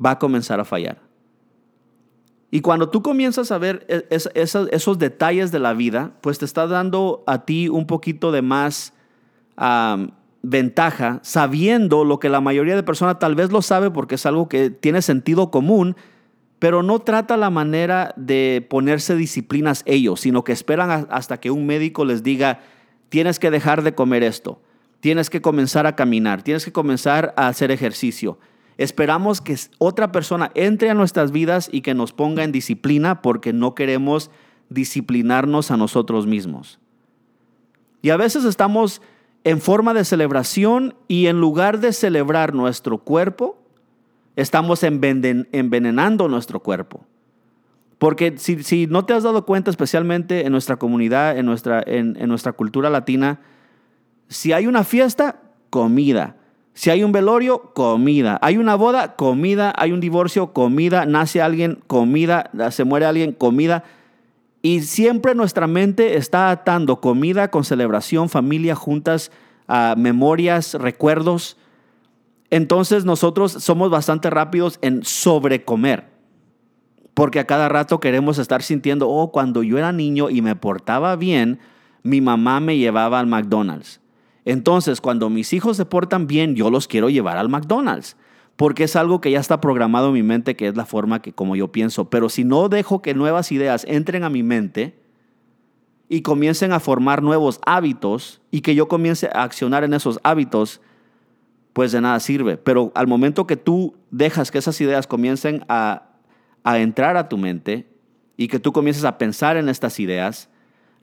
Va 0.00 0.12
a 0.12 0.18
comenzar 0.20 0.60
a 0.60 0.64
fallar. 0.64 1.11
Y 2.54 2.60
cuando 2.60 2.90
tú 2.90 3.00
comienzas 3.02 3.50
a 3.50 3.56
ver 3.56 3.86
e, 3.88 4.06
esos 4.10 4.98
detalles 4.98 5.52
de 5.52 5.58
la 5.58 5.72
vida, 5.72 6.12
pues 6.20 6.38
te 6.38 6.44
está 6.44 6.66
dando 6.66 7.24
a 7.26 7.46
ti 7.46 7.70
un 7.70 7.86
poquito 7.86 8.30
de 8.30 8.42
más 8.42 8.92
ventaja, 10.42 11.20
sabiendo 11.22 12.04
lo 12.04 12.20
que 12.20 12.28
la 12.28 12.42
mayoría 12.42 12.76
de 12.76 12.82
personas 12.82 13.18
tal 13.18 13.34
vez 13.34 13.50
lo 13.50 13.62
sabe 13.62 13.90
porque 13.90 14.16
es 14.16 14.26
algo 14.26 14.50
que 14.50 14.68
tiene 14.68 15.00
sentido 15.00 15.50
común, 15.50 15.96
pero 16.58 16.82
no 16.82 16.98
trata 16.98 17.38
la 17.38 17.48
manera 17.48 18.12
de 18.18 18.66
ponerse 18.68 19.16
disciplinas 19.16 19.82
ellos, 19.86 20.20
sino 20.20 20.44
que 20.44 20.52
esperan 20.52 21.06
hasta 21.10 21.40
que 21.40 21.50
un 21.50 21.64
médico 21.64 22.04
les 22.04 22.22
diga, 22.22 22.60
tienes 23.08 23.38
que 23.38 23.50
dejar 23.50 23.82
de 23.82 23.94
comer 23.94 24.22
esto, 24.22 24.60
tienes 25.00 25.30
que 25.30 25.40
comenzar 25.40 25.86
a 25.86 25.96
caminar, 25.96 26.42
tienes 26.42 26.66
que 26.66 26.72
comenzar 26.72 27.32
a 27.38 27.48
hacer 27.48 27.70
ejercicio. 27.70 28.38
Esperamos 28.82 29.40
que 29.40 29.56
otra 29.78 30.10
persona 30.10 30.50
entre 30.56 30.90
a 30.90 30.94
nuestras 30.94 31.30
vidas 31.30 31.68
y 31.70 31.82
que 31.82 31.94
nos 31.94 32.12
ponga 32.12 32.42
en 32.42 32.50
disciplina 32.50 33.22
porque 33.22 33.52
no 33.52 33.76
queremos 33.76 34.28
disciplinarnos 34.70 35.70
a 35.70 35.76
nosotros 35.76 36.26
mismos. 36.26 36.80
Y 38.02 38.10
a 38.10 38.16
veces 38.16 38.44
estamos 38.44 39.00
en 39.44 39.60
forma 39.60 39.94
de 39.94 40.04
celebración 40.04 40.96
y 41.06 41.28
en 41.28 41.40
lugar 41.40 41.78
de 41.78 41.92
celebrar 41.92 42.54
nuestro 42.54 42.98
cuerpo, 42.98 43.56
estamos 44.34 44.82
envenenando 44.82 46.26
nuestro 46.26 46.58
cuerpo. 46.58 47.06
Porque 47.98 48.34
si, 48.36 48.88
no 48.88 49.04
te 49.04 49.12
has 49.12 49.22
dado 49.22 49.46
cuenta, 49.46 49.70
especialmente 49.70 50.44
en 50.44 50.50
nuestra 50.50 50.74
comunidad, 50.74 51.38
en 51.38 51.46
nuestra, 51.46 52.52
cultura 52.54 52.90
latina, 52.90 53.38
si 54.26 54.52
hay 54.52 54.66
una 54.66 54.82
fiesta, 54.82 55.40
comida. 55.70 56.34
Si 56.74 56.90
hay 56.90 57.04
un 57.04 57.12
velorio, 57.12 57.72
comida. 57.74 58.38
Hay 58.42 58.56
una 58.56 58.74
boda, 58.74 59.14
comida. 59.16 59.72
Hay 59.76 59.92
un 59.92 60.00
divorcio, 60.00 60.52
comida. 60.52 61.06
Nace 61.06 61.42
alguien, 61.42 61.78
comida. 61.86 62.50
Se 62.70 62.84
muere 62.84 63.06
alguien, 63.06 63.32
comida. 63.32 63.84
Y 64.62 64.82
siempre 64.82 65.34
nuestra 65.34 65.66
mente 65.66 66.16
está 66.16 66.50
atando 66.50 67.00
comida 67.00 67.50
con 67.50 67.64
celebración, 67.64 68.28
familia, 68.28 68.76
juntas, 68.76 69.32
ah, 69.66 69.94
memorias, 69.98 70.74
recuerdos. 70.74 71.56
Entonces 72.48 73.04
nosotros 73.04 73.52
somos 73.52 73.90
bastante 73.90 74.30
rápidos 74.30 74.78
en 74.82 75.04
sobrecomer. 75.04 76.12
Porque 77.14 77.40
a 77.40 77.46
cada 77.46 77.68
rato 77.68 77.98
queremos 77.98 78.38
estar 78.38 78.62
sintiendo, 78.62 79.08
oh, 79.08 79.32
cuando 79.32 79.62
yo 79.62 79.78
era 79.78 79.90
niño 79.90 80.30
y 80.30 80.42
me 80.42 80.54
portaba 80.54 81.16
bien, 81.16 81.58
mi 82.02 82.20
mamá 82.20 82.60
me 82.60 82.78
llevaba 82.78 83.20
al 83.20 83.26
McDonald's. 83.26 84.01
Entonces, 84.44 85.00
cuando 85.00 85.30
mis 85.30 85.52
hijos 85.52 85.76
se 85.76 85.84
portan 85.84 86.26
bien, 86.26 86.54
yo 86.54 86.70
los 86.70 86.88
quiero 86.88 87.10
llevar 87.10 87.38
al 87.38 87.48
McDonald's, 87.48 88.16
porque 88.56 88.84
es 88.84 88.96
algo 88.96 89.20
que 89.20 89.30
ya 89.30 89.40
está 89.40 89.60
programado 89.60 90.08
en 90.08 90.14
mi 90.14 90.22
mente, 90.22 90.56
que 90.56 90.68
es 90.68 90.76
la 90.76 90.84
forma 90.84 91.22
que 91.22 91.32
como 91.32 91.56
yo 91.56 91.70
pienso. 91.70 92.10
Pero 92.10 92.28
si 92.28 92.44
no 92.44 92.68
dejo 92.68 93.02
que 93.02 93.14
nuevas 93.14 93.52
ideas 93.52 93.84
entren 93.88 94.24
a 94.24 94.30
mi 94.30 94.42
mente 94.42 94.94
y 96.08 96.22
comiencen 96.22 96.72
a 96.72 96.80
formar 96.80 97.22
nuevos 97.22 97.60
hábitos 97.64 98.40
y 98.50 98.60
que 98.60 98.74
yo 98.74 98.88
comience 98.88 99.30
a 99.32 99.44
accionar 99.44 99.84
en 99.84 99.94
esos 99.94 100.20
hábitos, 100.22 100.80
pues 101.72 101.92
de 101.92 102.00
nada 102.00 102.20
sirve. 102.20 102.56
Pero 102.56 102.92
al 102.94 103.06
momento 103.06 103.46
que 103.46 103.56
tú 103.56 103.94
dejas 104.10 104.50
que 104.50 104.58
esas 104.58 104.80
ideas 104.80 105.06
comiencen 105.06 105.64
a, 105.68 106.10
a 106.64 106.78
entrar 106.78 107.16
a 107.16 107.28
tu 107.28 107.38
mente 107.38 107.86
y 108.36 108.48
que 108.48 108.58
tú 108.58 108.72
comiences 108.72 109.04
a 109.04 109.18
pensar 109.18 109.56
en 109.56 109.68
estas 109.68 109.98
ideas, 110.00 110.50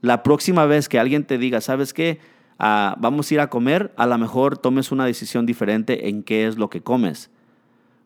la 0.01 0.23
próxima 0.23 0.65
vez 0.65 0.87
que 0.89 0.99
alguien 0.99 1.23
te 1.23 1.37
diga, 1.37 1.61
¿sabes 1.61 1.93
qué? 1.93 2.19
Vamos 2.59 3.31
a 3.31 3.33
ir 3.33 3.39
a 3.39 3.49
comer, 3.49 3.93
a 3.95 4.05
lo 4.05 4.17
mejor 4.17 4.57
tomes 4.57 4.91
una 4.91 5.05
decisión 5.05 5.45
diferente 5.45 6.09
en 6.09 6.23
qué 6.23 6.47
es 6.47 6.57
lo 6.57 6.69
que 6.69 6.81
comes. 6.81 7.31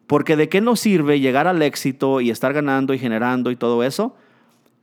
Porque 0.08 0.36
de 0.36 0.50
qué 0.50 0.62
nos 0.62 0.80
sirve 0.80 1.20
llegar 1.20 1.48
al 1.48 1.62
éxito 1.62 2.22
y 2.22 2.30
estar 2.30 2.54
ganando 2.54 2.94
y 2.94 3.00
generando 3.00 3.52
y 3.52 3.56
todo 3.56 3.84
eso, 3.84 4.16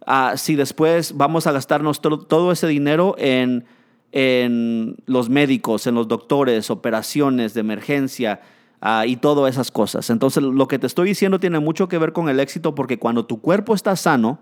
ah, 0.06 0.34
si 0.36 0.56
después 0.56 1.16
vamos 1.16 1.46
a 1.46 1.52
gastarnos 1.52 2.00
todo 2.00 2.52
ese 2.52 2.66
dinero 2.66 3.14
en, 3.18 3.64
en 4.12 4.96
los 5.06 5.28
médicos, 5.28 5.86
en 5.86 5.94
los 5.94 6.08
doctores, 6.08 6.70
operaciones 6.70 7.54
de 7.54 7.60
emergencia 7.60 8.40
ah, 8.80 9.06
y 9.06 9.16
todas 9.16 9.52
esas 9.52 9.70
cosas. 9.70 10.10
Entonces, 10.10 10.42
lo 10.42 10.66
que 10.66 10.78
te 10.78 10.86
estoy 10.86 11.08
diciendo 11.08 11.38
tiene 11.38 11.60
mucho 11.60 11.86
que 11.86 11.98
ver 11.98 12.12
con 12.12 12.28
el 12.28 12.40
éxito 12.40 12.74
porque 12.74 12.98
cuando 12.98 13.26
tu 13.26 13.40
cuerpo 13.40 13.74
está 13.74 13.94
sano 13.94 14.40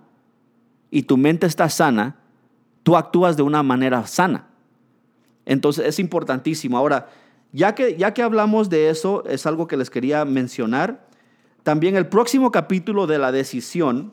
y 0.90 1.02
tu 1.02 1.18
mente 1.18 1.46
está 1.46 1.68
sana, 1.68 2.16
tú 2.82 2.96
actúas 2.96 3.36
de 3.36 3.42
una 3.42 3.62
manera 3.62 4.06
sana. 4.06 4.46
Entonces 5.48 5.86
es 5.86 5.98
importantísimo. 5.98 6.76
Ahora, 6.76 7.08
ya 7.52 7.74
que, 7.74 7.96
ya 7.96 8.12
que 8.12 8.22
hablamos 8.22 8.68
de 8.68 8.90
eso, 8.90 9.24
es 9.26 9.46
algo 9.46 9.66
que 9.66 9.78
les 9.78 9.88
quería 9.88 10.26
mencionar. 10.26 11.08
También 11.62 11.96
el 11.96 12.06
próximo 12.06 12.52
capítulo 12.52 13.06
de 13.06 13.18
la 13.18 13.32
decisión, 13.32 14.12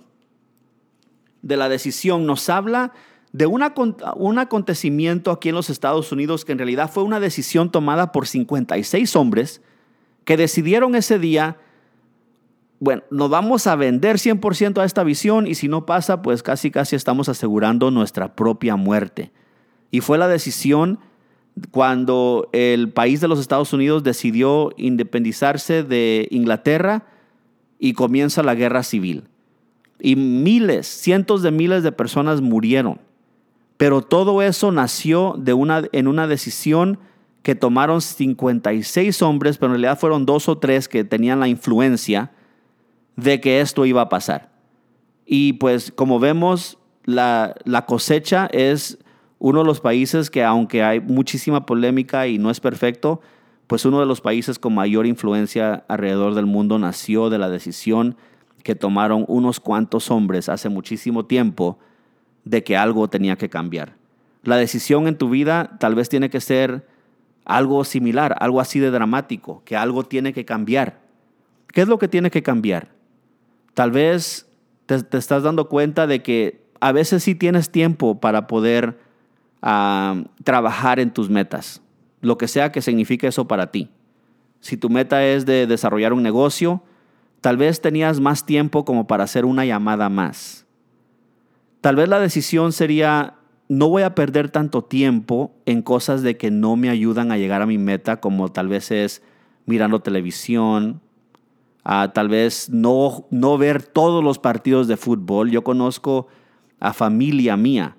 de 1.42 1.58
la 1.58 1.68
decisión, 1.68 2.26
nos 2.26 2.48
habla 2.50 2.94
de 3.34 3.48
un 3.48 4.38
acontecimiento 4.40 5.30
aquí 5.30 5.50
en 5.50 5.56
los 5.56 5.70
Estados 5.70 6.14
Unidos 6.14 6.46
que 6.46 6.54
en 6.54 6.58
realidad 6.58 6.90
fue 6.90 7.04
una 7.04 7.20
decisión 7.20 7.70
tomada 7.70 8.14
por 8.14 8.28
56 8.28 9.14
hombres 9.18 9.62
que 10.24 10.38
decidieron 10.38 10.96
ese 10.96 11.20
día, 11.20 11.58
bueno, 12.80 13.04
nos 13.12 13.30
vamos 13.30 13.68
a 13.68 13.76
vender 13.76 14.16
100% 14.20 14.82
a 14.82 14.86
esta 14.86 15.04
visión 15.04 15.48
y 15.48 15.56
si 15.56 15.68
no 15.68 15.86
pasa, 15.86 16.22
pues 16.22 16.44
casi 16.44 16.72
casi 16.72 16.96
estamos 16.96 17.28
asegurando 17.28 17.92
nuestra 17.92 18.38
propia 18.38 18.78
muerte. 18.78 19.34
Y 19.92 20.00
fue 20.00 20.18
la 20.18 20.30
decisión 20.30 21.00
cuando 21.72 22.50
el 22.52 22.90
país 22.90 23.22
de 23.22 23.28
los 23.28 23.40
Estados 23.40 23.72
Unidos 23.74 24.04
decidió 24.04 24.72
independizarse 24.78 25.84
de 25.84 26.28
Inglaterra 26.32 27.06
y 27.80 27.94
comienza 27.94 28.44
la 28.44 28.56
guerra 28.56 28.84
civil. 28.84 29.24
Y 30.00 30.16
miles, 30.16 30.88
cientos 30.88 31.42
de 31.42 31.52
miles 31.52 31.84
de 31.84 31.92
personas 31.92 32.42
murieron. 32.42 33.00
Pero 33.78 34.02
todo 34.02 34.42
eso 34.42 34.72
nació 34.72 35.42
en 35.92 36.08
una 36.08 36.28
decisión 36.28 37.00
que 37.42 37.56
tomaron 37.56 38.02
56 38.02 39.22
hombres, 39.22 39.58
pero 39.58 39.68
en 39.68 39.82
realidad 39.82 40.00
fueron 40.00 40.26
dos 40.26 40.50
o 40.50 40.58
tres 40.58 40.88
que 40.88 41.04
tenían 41.04 41.40
la 41.40 41.48
influencia 41.48 42.32
de 43.16 43.40
que 43.40 43.62
esto 43.62 43.86
iba 43.86 44.02
a 44.02 44.10
pasar. 44.10 44.52
Y 45.26 45.54
pues 45.54 45.92
como 45.92 46.20
vemos, 46.20 46.78
la 47.06 47.86
cosecha 47.88 48.48
es 48.52 48.98
uno 49.40 49.60
de 49.60 49.66
los 49.66 49.82
países 49.82 50.30
que 50.30 50.44
aunque 50.44 50.84
hay 50.84 51.00
muchísima 51.00 51.66
polémica 51.66 52.28
y 52.28 52.38
no 52.38 52.50
es 52.50 52.60
perfecto, 52.60 53.22
pues 53.68 53.86
uno 53.86 54.00
de 54.00 54.06
los 54.06 54.22
países 54.22 54.60
con 54.60 54.76
mayor 54.76 55.06
influencia 55.06 55.86
alrededor 55.88 56.36
del 56.36 56.46
mundo 56.46 56.80
nació 56.80 57.30
de 57.30 57.38
la 57.38 57.50
decisión 57.50 58.16
que 58.64 58.76
tomaron 58.76 59.26
unos 59.28 59.60
cuantos 59.60 60.10
hombres 60.10 60.50
hace 60.50 60.70
muchísimo 60.70 61.26
tiempo 61.26 61.78
de 62.44 62.64
que 62.64 62.78
algo 62.78 63.08
tenía 63.10 63.36
que 63.36 63.50
cambiar. 63.50 63.96
La 64.44 64.58
decisión 64.58 65.08
en 65.08 65.18
tu 65.18 65.30
vida 65.30 65.78
tal 65.80 65.96
vez 65.96 66.10
tiene 66.10 66.30
que 66.30 66.42
ser 66.42 66.88
algo 67.46 67.84
similar, 67.84 68.36
algo 68.40 68.60
así 68.60 68.80
de 68.80 68.92
dramático, 68.92 69.62
que 69.66 69.76
algo 69.76 70.04
tiene 70.04 70.34
que 70.34 70.46
cambiar. 70.46 71.00
¿Qué 71.68 71.82
es 71.82 71.88
lo 71.88 72.00
que 72.00 72.08
tiene 72.08 72.32
que 72.32 72.44
cambiar? 72.44 72.90
Tal 73.74 73.92
vez 73.92 74.48
te, 74.86 74.96
estás 74.96 75.44
dando 75.44 75.68
cuenta 75.68 76.08
de 76.08 76.24
que 76.24 76.66
a 76.80 76.92
veces 76.92 77.24
sí 77.24 77.36
tienes 77.36 77.70
tiempo 77.72 78.20
para 78.20 78.48
poder 78.48 79.00
a 79.62 80.24
trabajar 80.44 81.00
en 81.00 81.12
tus 81.12 81.30
metas, 81.30 81.82
lo 82.22 82.38
que 82.38 82.48
sea 82.48 82.72
que 82.72 82.82
signifique 82.82 83.28
eso 83.28 83.48
para 83.48 83.72
ti. 83.72 83.90
Si 84.60 84.78
tu 84.78 84.90
meta 84.90 85.26
es 85.26 85.46
de 85.46 85.68
desarrollar 85.68 86.14
un 86.14 86.24
negocio, 86.24 86.82
tal 87.42 87.58
vez 87.58 87.82
tenías 87.82 88.20
más 88.20 88.46
tiempo 88.46 88.86
como 88.86 89.08
para 89.08 89.24
hacer 89.24 89.46
una 89.46 89.66
llamada 89.66 90.10
más. 90.10 90.66
Tal 91.82 91.96
vez 91.96 92.10
la 92.10 92.20
decisión 92.20 92.72
sería, 92.72 93.36
no 93.70 93.90
voy 93.90 94.02
a 94.02 94.16
perder 94.16 94.50
tanto 94.50 94.84
tiempo 94.84 95.52
en 95.68 95.84
cosas 95.84 96.24
de 96.24 96.38
que 96.38 96.50
no 96.50 96.76
me 96.76 96.90
ayudan 96.90 97.32
a 97.32 97.38
llegar 97.38 97.62
a 97.62 97.68
mi 97.68 97.78
meta, 97.78 98.20
como 98.20 98.52
tal 98.52 98.68
vez 98.68 98.90
es 98.90 99.22
mirando 99.68 100.00
televisión, 100.00 101.02
tal 101.84 102.30
vez 102.30 102.70
no, 102.70 103.28
no 103.30 103.58
ver 103.60 103.84
todos 103.84 104.24
los 104.24 104.40
partidos 104.40 104.88
de 104.88 104.98
fútbol. 104.98 105.52
Yo 105.52 105.64
conozco 105.64 106.28
a 106.80 106.94
familia 106.94 107.56
mía 107.56 107.96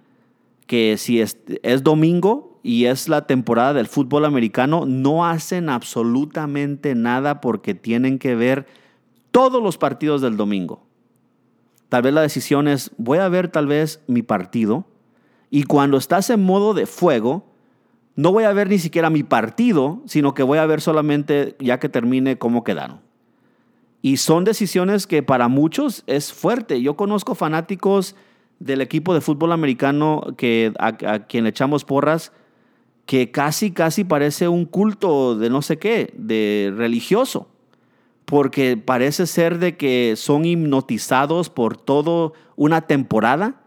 que 0.67 0.97
si 0.99 1.21
es, 1.21 1.37
domingo 1.83 2.61
y 2.63 2.87
es 2.87 3.09
la 3.09 3.27
temporada 3.27 3.73
del 3.73 3.87
fútbol 3.87 4.25
americano, 4.25 4.85
no 4.87 5.25
hacen 5.25 5.69
absolutamente 5.69 6.95
nada 6.95 7.41
porque 7.41 7.75
tienen 7.75 8.19
que 8.19 8.35
ver 8.35 8.67
todos 9.31 9.63
los 9.63 9.79
partidos 9.79 10.21
del 10.21 10.37
domingo. 10.37 10.83
Tal 11.89 12.03
vez 12.03 12.13
la 12.13 12.23
decisión 12.23 12.67
es, 12.67 12.91
voy 12.99 13.19
a 13.19 13.29
ver 13.29 13.49
tal 13.49 13.67
vez 13.67 14.03
mi 14.09 14.23
partido 14.23 14.87
y 15.51 15.63
cuando 15.63 15.97
estás 15.97 16.31
en 16.31 16.43
modo 16.43 16.75
de 16.75 16.87
fuego, 16.87 17.47
no 18.17 18.33
voy 18.33 18.45
a 18.45 18.53
ver 18.53 18.69
ni 18.69 18.79
siquiera 18.79 19.11
mi 19.11 19.23
partido, 19.23 20.03
sino 20.07 20.35
que 20.35 20.43
voy 20.43 20.59
a 20.59 20.67
ver 20.67 20.81
solamente 20.81 21.55
ya 21.61 21.79
que 21.79 21.89
termine 21.89 22.39
cómo 22.39 22.65
quedaron. 22.65 23.01
Y 24.03 24.17
son 24.17 24.45
decisiones 24.45 25.07
que 25.07 25.23
para 25.23 25.49
muchos 25.49 26.03
es 26.07 26.33
fuerte. 26.33 26.81
Yo 26.83 26.97
conozco 26.97 27.35
fanáticos 27.35 28.17
del 28.59 28.81
equipo 28.81 29.15
de 29.15 29.21
fútbol 29.21 29.53
americano 29.53 30.23
que, 30.37 30.73
a, 30.79 30.93
quien 31.27 31.45
le 31.45 31.51
echamos 31.51 31.85
porras, 31.85 32.33
que 33.05 33.31
casi, 33.31 33.71
casi 33.71 34.05
parece 34.05 34.49
un 34.49 34.65
culto 34.65 35.37
de 35.37 35.51
no 35.51 35.63
sé 35.63 35.79
qué, 35.79 36.13
de 36.17 36.73
religioso, 36.77 37.49
porque 38.25 38.77
parece 38.77 39.27
ser 39.27 39.59
de 39.59 39.77
que 39.77 40.15
son 40.17 40.45
hipnotizados 40.45 41.51
por 41.51 41.77
toda 41.77 42.33
una 42.57 42.83
temporada 42.83 43.63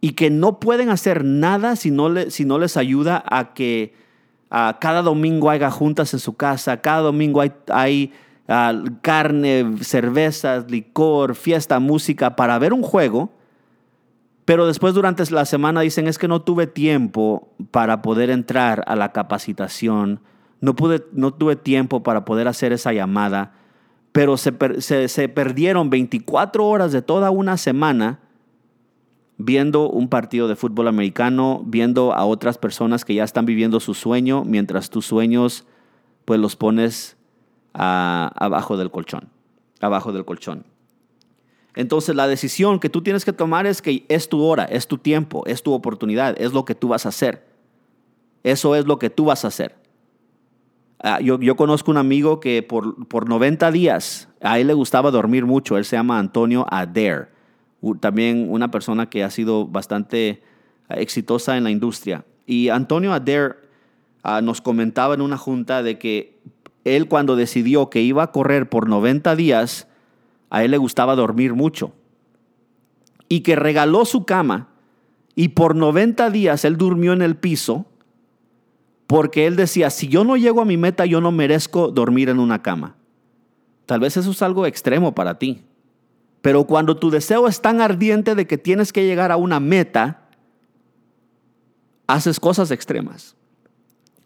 y 0.00 0.12
que 0.12 0.30
no 0.30 0.60
pueden 0.60 0.90
hacer 0.90 1.24
nada 1.24 1.74
si 1.76 1.90
no, 1.90 2.08
le, 2.08 2.30
si 2.30 2.44
no 2.44 2.58
les 2.58 2.76
ayuda 2.76 3.24
a 3.26 3.54
que 3.54 3.94
cada 4.48 5.00
domingo 5.00 5.48
haya 5.48 5.70
juntas 5.70 6.12
en 6.12 6.20
su 6.20 6.34
casa, 6.34 6.82
cada 6.82 7.00
domingo 7.00 7.40
hay, 7.40 7.52
hay 7.68 8.12
ah, 8.48 8.74
carne, 9.00 9.78
cervezas, 9.80 10.70
licor, 10.70 11.34
fiesta, 11.34 11.80
música 11.80 12.36
para 12.36 12.58
ver 12.58 12.74
un 12.74 12.82
juego 12.82 13.30
Pero 14.44 14.66
después 14.66 14.94
durante 14.94 15.28
la 15.30 15.44
semana 15.44 15.82
dicen 15.82 16.08
es 16.08 16.18
que 16.18 16.28
no 16.28 16.42
tuve 16.42 16.66
tiempo 16.66 17.48
para 17.70 18.02
poder 18.02 18.30
entrar 18.30 18.82
a 18.86 18.96
la 18.96 19.12
capacitación, 19.12 20.20
no, 20.60 20.74
pude, 20.74 21.04
no 21.12 21.32
tuve 21.32 21.56
tiempo 21.56 22.02
para 22.02 22.24
poder 22.24 22.48
hacer 22.48 22.72
esa 22.72 22.92
llamada, 22.92 23.54
pero 24.10 24.36
se, 24.36 24.52
se, 24.80 25.08
se 25.08 25.28
perdieron 25.28 25.90
24 25.90 26.66
horas 26.66 26.92
de 26.92 27.02
toda 27.02 27.30
una 27.30 27.56
semana 27.56 28.20
viendo 29.38 29.88
un 29.88 30.08
partido 30.08 30.48
de 30.48 30.56
fútbol 30.56 30.88
americano, 30.88 31.62
viendo 31.64 32.12
a 32.12 32.24
otras 32.24 32.58
personas 32.58 33.04
que 33.04 33.14
ya 33.14 33.24
están 33.24 33.46
viviendo 33.46 33.80
su 33.80 33.94
sueño, 33.94 34.44
mientras 34.44 34.90
tus 34.90 35.06
sueños 35.06 35.66
pues 36.24 36.38
los 36.38 36.56
pones 36.56 37.16
abajo 37.72 38.76
del 38.76 38.90
colchón, 38.90 39.28
abajo 39.80 40.12
del 40.12 40.24
colchón. 40.24 40.64
Entonces 41.74 42.14
la 42.14 42.28
decisión 42.28 42.78
que 42.80 42.88
tú 42.88 43.02
tienes 43.02 43.24
que 43.24 43.32
tomar 43.32 43.66
es 43.66 43.80
que 43.80 44.04
es 44.08 44.28
tu 44.28 44.42
hora, 44.42 44.64
es 44.64 44.86
tu 44.86 44.98
tiempo, 44.98 45.44
es 45.46 45.62
tu 45.62 45.72
oportunidad, 45.72 46.34
es 46.40 46.52
lo 46.52 46.64
que 46.64 46.74
tú 46.74 46.88
vas 46.88 47.06
a 47.06 47.10
hacer. 47.10 47.46
Eso 48.42 48.74
es 48.74 48.86
lo 48.86 48.98
que 48.98 49.10
tú 49.10 49.26
vas 49.26 49.44
a 49.44 49.48
hacer. 49.48 49.76
Ah, 50.98 51.20
yo, 51.20 51.40
yo, 51.40 51.56
conozco 51.56 51.90
un 51.90 51.96
amigo 51.96 52.38
que 52.38 52.62
por, 52.62 53.08
por 53.08 53.28
90 53.28 53.72
días, 53.72 54.28
a 54.40 54.58
él 54.60 54.68
le 54.68 54.74
gustaba 54.74 55.10
dormir 55.10 55.46
mucho, 55.46 55.76
él 55.76 55.84
se 55.84 55.96
llama 55.96 56.18
Antonio 56.18 56.64
Adair, 56.70 57.28
también 57.98 58.46
una 58.48 58.70
persona 58.70 59.10
que 59.10 59.24
ha 59.24 59.30
sido 59.30 59.66
bastante 59.66 60.42
exitosa 60.88 61.56
en 61.56 61.64
la 61.64 61.70
industria. 61.70 62.24
Y 62.46 62.68
Antonio 62.68 63.12
Adair 63.12 63.56
ah, 64.22 64.40
nos 64.42 64.60
comentaba 64.60 65.14
en 65.14 65.22
una 65.22 65.38
junta 65.38 65.82
de 65.82 65.98
que 65.98 66.38
él 66.84 67.08
cuando 67.08 67.36
decidió 67.36 67.90
que 67.90 68.02
iba 68.02 68.22
a 68.22 68.32
correr 68.32 68.68
por 68.68 68.88
90 68.88 69.34
días, 69.36 69.88
a 70.52 70.62
él 70.62 70.70
le 70.70 70.76
gustaba 70.76 71.16
dormir 71.16 71.54
mucho. 71.54 71.94
Y 73.26 73.40
que 73.40 73.56
regaló 73.56 74.04
su 74.04 74.26
cama 74.26 74.68
y 75.34 75.48
por 75.48 75.74
90 75.74 76.28
días 76.28 76.66
él 76.66 76.76
durmió 76.76 77.14
en 77.14 77.22
el 77.22 77.36
piso 77.36 77.86
porque 79.06 79.46
él 79.46 79.56
decía, 79.56 79.88
si 79.88 80.08
yo 80.08 80.24
no 80.24 80.36
llego 80.36 80.60
a 80.60 80.66
mi 80.66 80.76
meta, 80.76 81.06
yo 81.06 81.22
no 81.22 81.32
merezco 81.32 81.88
dormir 81.90 82.28
en 82.28 82.38
una 82.38 82.60
cama. 82.60 82.96
Tal 83.86 84.00
vez 84.00 84.18
eso 84.18 84.30
es 84.30 84.42
algo 84.42 84.66
extremo 84.66 85.14
para 85.14 85.38
ti. 85.38 85.64
Pero 86.42 86.64
cuando 86.64 86.98
tu 86.98 87.10
deseo 87.10 87.48
es 87.48 87.62
tan 87.62 87.80
ardiente 87.80 88.34
de 88.34 88.46
que 88.46 88.58
tienes 88.58 88.92
que 88.92 89.06
llegar 89.06 89.32
a 89.32 89.38
una 89.38 89.58
meta, 89.58 90.28
haces 92.06 92.38
cosas 92.38 92.70
extremas. 92.70 93.36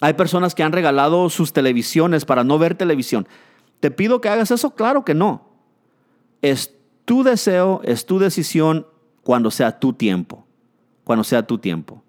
Hay 0.01 0.15
personas 0.15 0.57
que 0.57 0.65
han 0.65 0.73
regalado 0.73 1.31
sus 1.31 1.53
televisiones 1.53 2.25
para 2.25 2.43
no 2.43 2.59
ver 2.59 2.75
televisión. 2.75 3.29
¿Te 3.79 3.93
pido 3.93 4.21
que 4.21 4.29
hagas 4.29 4.51
eso? 4.51 4.75
Claro 4.75 5.05
que 5.05 5.15
no. 5.15 5.56
Es 6.51 6.75
tu 7.05 7.25
deseo, 7.25 7.81
es 7.85 8.07
tu 8.07 8.19
decisión 8.19 8.87
cuando 9.23 9.51
sea 9.51 9.81
tu 9.81 9.93
tiempo. 9.93 10.47
Cuando 11.03 11.25
sea 11.25 11.47
tu 11.47 11.59
tiempo. 11.59 12.05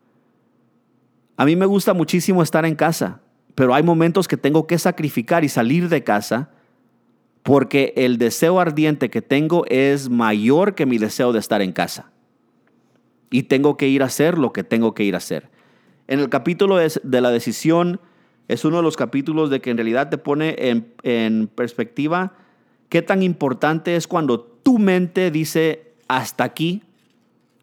A 1.38 1.46
mí 1.46 1.56
me 1.56 1.66
gusta 1.66 1.94
muchísimo 1.94 2.44
estar 2.44 2.66
en 2.66 2.76
casa, 2.76 3.22
pero 3.56 3.74
hay 3.74 3.82
momentos 3.82 4.28
que 4.28 4.38
tengo 4.38 4.68
que 4.68 4.78
sacrificar 4.78 5.44
y 5.44 5.50
salir 5.50 5.90
de 5.90 6.04
casa 6.04 6.52
porque 7.42 7.94
el 7.96 8.18
deseo 8.18 8.60
ardiente 8.60 9.10
que 9.10 9.22
tengo 9.22 9.66
es 9.68 10.10
mayor 10.10 10.76
que 10.76 10.86
mi 10.86 10.98
deseo 11.00 11.34
de 11.34 11.40
estar 11.40 11.62
en 11.62 11.72
casa. 11.72 12.12
Y 13.32 13.44
tengo 13.44 13.78
que 13.78 13.88
ir 13.88 14.04
a 14.04 14.08
hacer 14.08 14.38
lo 14.38 14.54
que 14.54 14.64
tengo 14.64 14.94
que 14.94 15.04
ir 15.04 15.16
a 15.16 15.20
hacer. 15.20 15.50
En 16.08 16.20
el 16.20 16.30
capítulo 16.30 16.78
de 16.78 17.22
la 17.22 17.32
decisión 17.32 18.00
es 18.48 18.66
uno 18.66 18.78
de 18.78 18.84
los 18.84 18.98
capítulos 18.98 19.50
de 19.50 19.62
que 19.62 19.72
en 19.72 19.78
realidad 19.78 20.10
te 20.10 20.20
pone 20.20 20.56
en, 20.58 20.94
en 21.02 21.48
perspectiva 21.48 22.34
qué 22.90 23.02
tan 23.02 23.24
importante 23.24 23.96
es 23.96 24.08
cuando 24.08 24.40
tu 24.40 24.80
mente 24.80 25.32
dice, 25.32 25.94
hasta 26.08 26.44
aquí, 26.44 26.84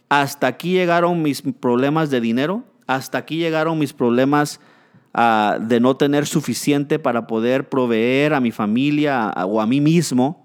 hasta 0.08 0.46
aquí 0.46 0.72
llegaron 0.72 1.22
mis 1.22 1.42
problemas 1.42 2.10
de 2.10 2.20
dinero, 2.20 2.64
hasta 2.86 3.18
aquí 3.18 3.38
llegaron 3.38 3.78
mis 3.78 3.92
problemas 3.92 4.60
ah, 5.12 5.58
de 5.60 5.80
no 5.80 5.96
tener 5.96 6.26
suficiente 6.26 6.98
para 6.98 7.26
poder 7.26 7.68
proveer 7.68 8.34
a 8.34 8.40
mi 8.40 8.52
familia 8.52 9.30
o 9.46 9.60
a 9.60 9.66
mí 9.66 9.80
mismo. 9.80 10.44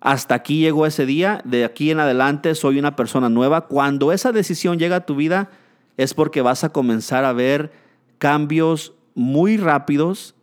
Hasta 0.00 0.34
aquí 0.34 0.60
llegó 0.60 0.86
ese 0.86 1.04
día, 1.04 1.42
de 1.44 1.64
aquí 1.64 1.90
en 1.90 2.00
adelante 2.00 2.54
soy 2.54 2.78
una 2.78 2.96
persona 2.96 3.28
nueva. 3.28 3.66
Cuando 3.66 4.12
esa 4.12 4.32
decisión 4.32 4.78
llega 4.78 4.96
a 4.96 5.06
tu 5.06 5.14
vida 5.14 5.50
es 5.96 6.14
porque 6.14 6.40
vas 6.40 6.64
a 6.64 6.70
comenzar 6.70 7.24
a 7.24 7.34
ver 7.34 7.70
cambios 8.18 8.94
muy 9.14 9.58
rápidos 9.58 10.34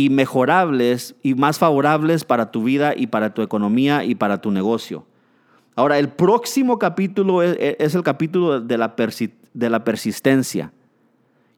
y 0.00 0.08
mejorables 0.08 1.14
y 1.22 1.34
más 1.34 1.58
favorables 1.58 2.24
para 2.24 2.50
tu 2.50 2.64
vida 2.64 2.94
y 2.96 3.08
para 3.08 3.34
tu 3.34 3.42
economía 3.42 4.02
y 4.02 4.14
para 4.14 4.40
tu 4.40 4.50
negocio. 4.50 5.04
Ahora, 5.76 5.98
el 5.98 6.08
próximo 6.08 6.78
capítulo 6.78 7.42
es, 7.42 7.94
el 7.94 8.02
capítulo 8.02 8.62
de 8.62 8.78
la, 8.78 8.94
de 9.52 9.70
la 9.70 9.84
persistencia. 9.84 10.72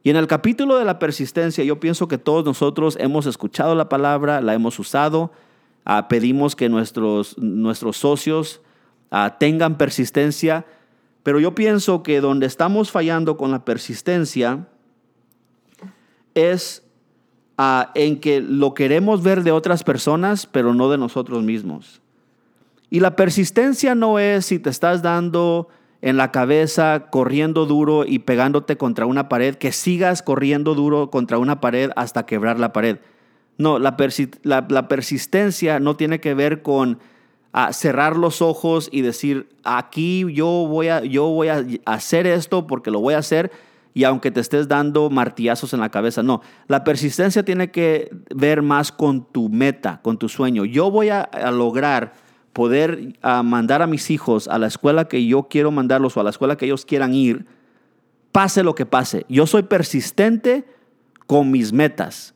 Y 0.02 0.10
en 0.10 0.16
el 0.16 0.26
capítulo 0.26 0.76
de 0.76 0.84
la 0.84 0.98
persistencia, 0.98 1.62
yo 1.62 1.78
pienso 1.78 2.08
que 2.08 2.18
todos 2.18 2.44
nosotros 2.44 2.96
hemos 2.98 3.26
escuchado 3.26 3.76
la 3.76 3.88
palabra, 3.88 4.40
la 4.40 4.54
hemos 4.54 4.76
usado, 4.80 5.30
ah, 5.84 6.08
pedimos 6.08 6.56
que 6.56 6.68
nuestros, 6.68 7.38
nuestros 7.38 7.96
socios 7.96 8.60
ah, 9.12 9.36
tengan 9.38 9.78
persistencia, 9.78 10.66
pero 11.22 11.38
yo 11.38 11.54
pienso 11.54 12.02
que 12.02 12.20
donde 12.20 12.46
estamos 12.46 12.90
fallando 12.90 13.36
con 13.36 13.52
la 13.52 13.64
persistencia 13.64 14.66
es 16.34 16.82
en 17.94 18.20
que 18.20 18.40
lo 18.40 18.74
queremos 18.74 19.22
ver 19.22 19.42
de 19.42 19.52
otras 19.52 19.84
personas, 19.84 20.46
pero 20.46 20.74
no 20.74 20.90
de 20.90 20.98
nosotros 20.98 21.42
mismos. 21.42 22.00
Y 22.90 23.00
la 23.00 23.16
persistencia 23.16 23.94
no 23.94 24.18
es 24.18 24.46
si 24.46 24.58
te 24.58 24.70
estás 24.70 25.02
dando 25.02 25.68
en 26.02 26.16
la 26.16 26.32
cabeza, 26.32 27.06
corriendo 27.10 27.64
duro 27.64 28.04
y 28.04 28.18
pegándote 28.18 28.76
contra 28.76 29.06
una 29.06 29.28
pared, 29.28 29.54
que 29.54 29.72
sigas 29.72 30.22
corriendo 30.22 30.74
duro 30.74 31.10
contra 31.10 31.38
una 31.38 31.60
pared 31.60 31.90
hasta 31.94 32.26
quebrar 32.26 32.58
la 32.58 32.72
pared. 32.72 32.98
No, 33.56 33.78
la, 33.78 33.96
persistencia 33.96 35.78
no 35.78 35.96
tiene 35.96 36.20
que 36.20 36.34
ver 36.34 36.62
con 36.62 36.98
cerrar 37.70 38.16
los 38.16 38.42
ojos 38.42 38.88
y 38.90 39.02
decir, 39.02 39.48
aquí 39.62 40.24
yo 40.32 40.46
voy, 40.46 40.88
a, 40.88 41.04
yo 41.04 41.28
voy 41.28 41.48
a 41.48 41.64
hacer 41.84 42.26
esto 42.26 42.66
porque 42.66 42.90
lo 42.90 43.00
voy 43.00 43.14
a 43.14 43.18
hacer 43.18 43.52
y 43.94 44.04
aunque 44.04 44.30
te 44.30 44.40
estés 44.40 44.68
dando 44.68 45.10
martillazos 45.10 45.74
en 45.74 45.80
la 45.80 45.90
cabeza, 45.90 46.22
no, 46.22 46.40
la 46.66 46.82
persistencia 46.84 47.44
tiene 47.44 47.70
que 47.70 48.10
ver 48.34 48.62
más 48.62 48.90
con 48.90 49.24
tu 49.24 49.48
meta, 49.48 50.00
con 50.02 50.18
tu 50.18 50.28
sueño. 50.28 50.64
Yo 50.64 50.90
voy 50.90 51.10
a, 51.10 51.28
lograr 51.50 52.14
poder 52.52 53.14
mandar 53.22 53.82
a 53.82 53.86
mis 53.86 54.10
hijos 54.10 54.48
a 54.48 54.58
la 54.58 54.66
escuela 54.66 55.08
que 55.08 55.26
yo 55.26 55.44
quiero 55.44 55.70
mandarlos 55.70 56.16
o 56.16 56.20
a 56.20 56.24
la 56.24 56.30
escuela 56.30 56.56
que 56.56 56.66
ellos 56.66 56.86
quieran 56.86 57.14
ir, 57.14 57.46
pase 58.30 58.62
lo 58.62 58.74
que 58.74 58.86
pase. 58.86 59.26
Yo 59.28 59.46
soy 59.46 59.64
persistente 59.64 60.64
con 61.26 61.50
mis 61.50 61.72
metas. 61.72 62.34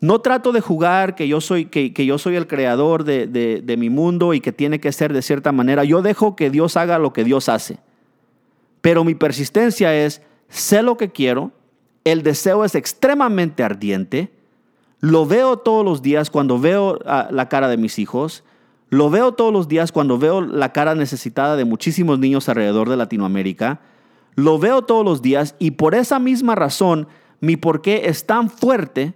No 0.00 0.20
trato 0.20 0.52
de 0.52 0.60
jugar 0.60 1.16
que 1.16 1.28
yo 1.28 1.40
soy, 1.40 1.66
que, 1.66 1.92
yo 2.06 2.18
soy 2.18 2.36
el 2.36 2.46
creador 2.46 3.04
de, 3.04 3.26
de 3.26 3.76
mi 3.76 3.90
mundo 3.90 4.32
y 4.32 4.40
que 4.40 4.52
tiene 4.52 4.80
que 4.80 4.92
ser 4.92 5.12
de 5.12 5.22
cierta 5.22 5.52
manera. 5.52 5.84
Yo 5.84 6.00
dejo 6.00 6.36
que 6.36 6.50
Dios 6.50 6.76
haga 6.76 6.98
lo 6.98 7.12
que 7.12 7.24
Dios 7.24 7.48
hace. 7.48 7.78
Pero 8.80 9.04
mi 9.04 9.14
persistencia 9.14 9.94
es, 9.94 10.22
sé 10.48 10.82
lo 10.82 10.96
que 10.96 11.10
quiero, 11.10 11.52
el 12.04 12.22
deseo 12.22 12.64
es 12.64 12.74
extremadamente 12.74 13.62
ardiente, 13.62 14.32
lo 15.00 15.26
veo 15.26 15.58
todos 15.58 15.84
los 15.84 16.02
días 16.02 16.30
cuando 16.30 16.58
veo 16.58 16.98
ah, 17.06 17.28
la 17.30 17.48
cara 17.48 17.68
de 17.68 17.76
mis 17.76 17.98
hijos, 17.98 18.44
lo 18.90 19.10
veo 19.10 19.32
todos 19.32 19.52
los 19.52 19.68
días 19.68 19.92
cuando 19.92 20.18
veo 20.18 20.40
la 20.40 20.72
cara 20.72 20.94
necesitada 20.94 21.56
de 21.56 21.64
muchísimos 21.64 22.18
niños 22.18 22.48
alrededor 22.48 22.88
de 22.88 22.96
Latinoamérica, 22.96 23.80
lo 24.34 24.58
veo 24.58 24.82
todos 24.82 25.04
los 25.04 25.20
días 25.20 25.54
y 25.58 25.72
por 25.72 25.94
esa 25.94 26.18
misma 26.18 26.54
razón 26.54 27.08
mi 27.40 27.56
porqué 27.56 28.08
es 28.08 28.26
tan 28.26 28.48
fuerte 28.50 29.14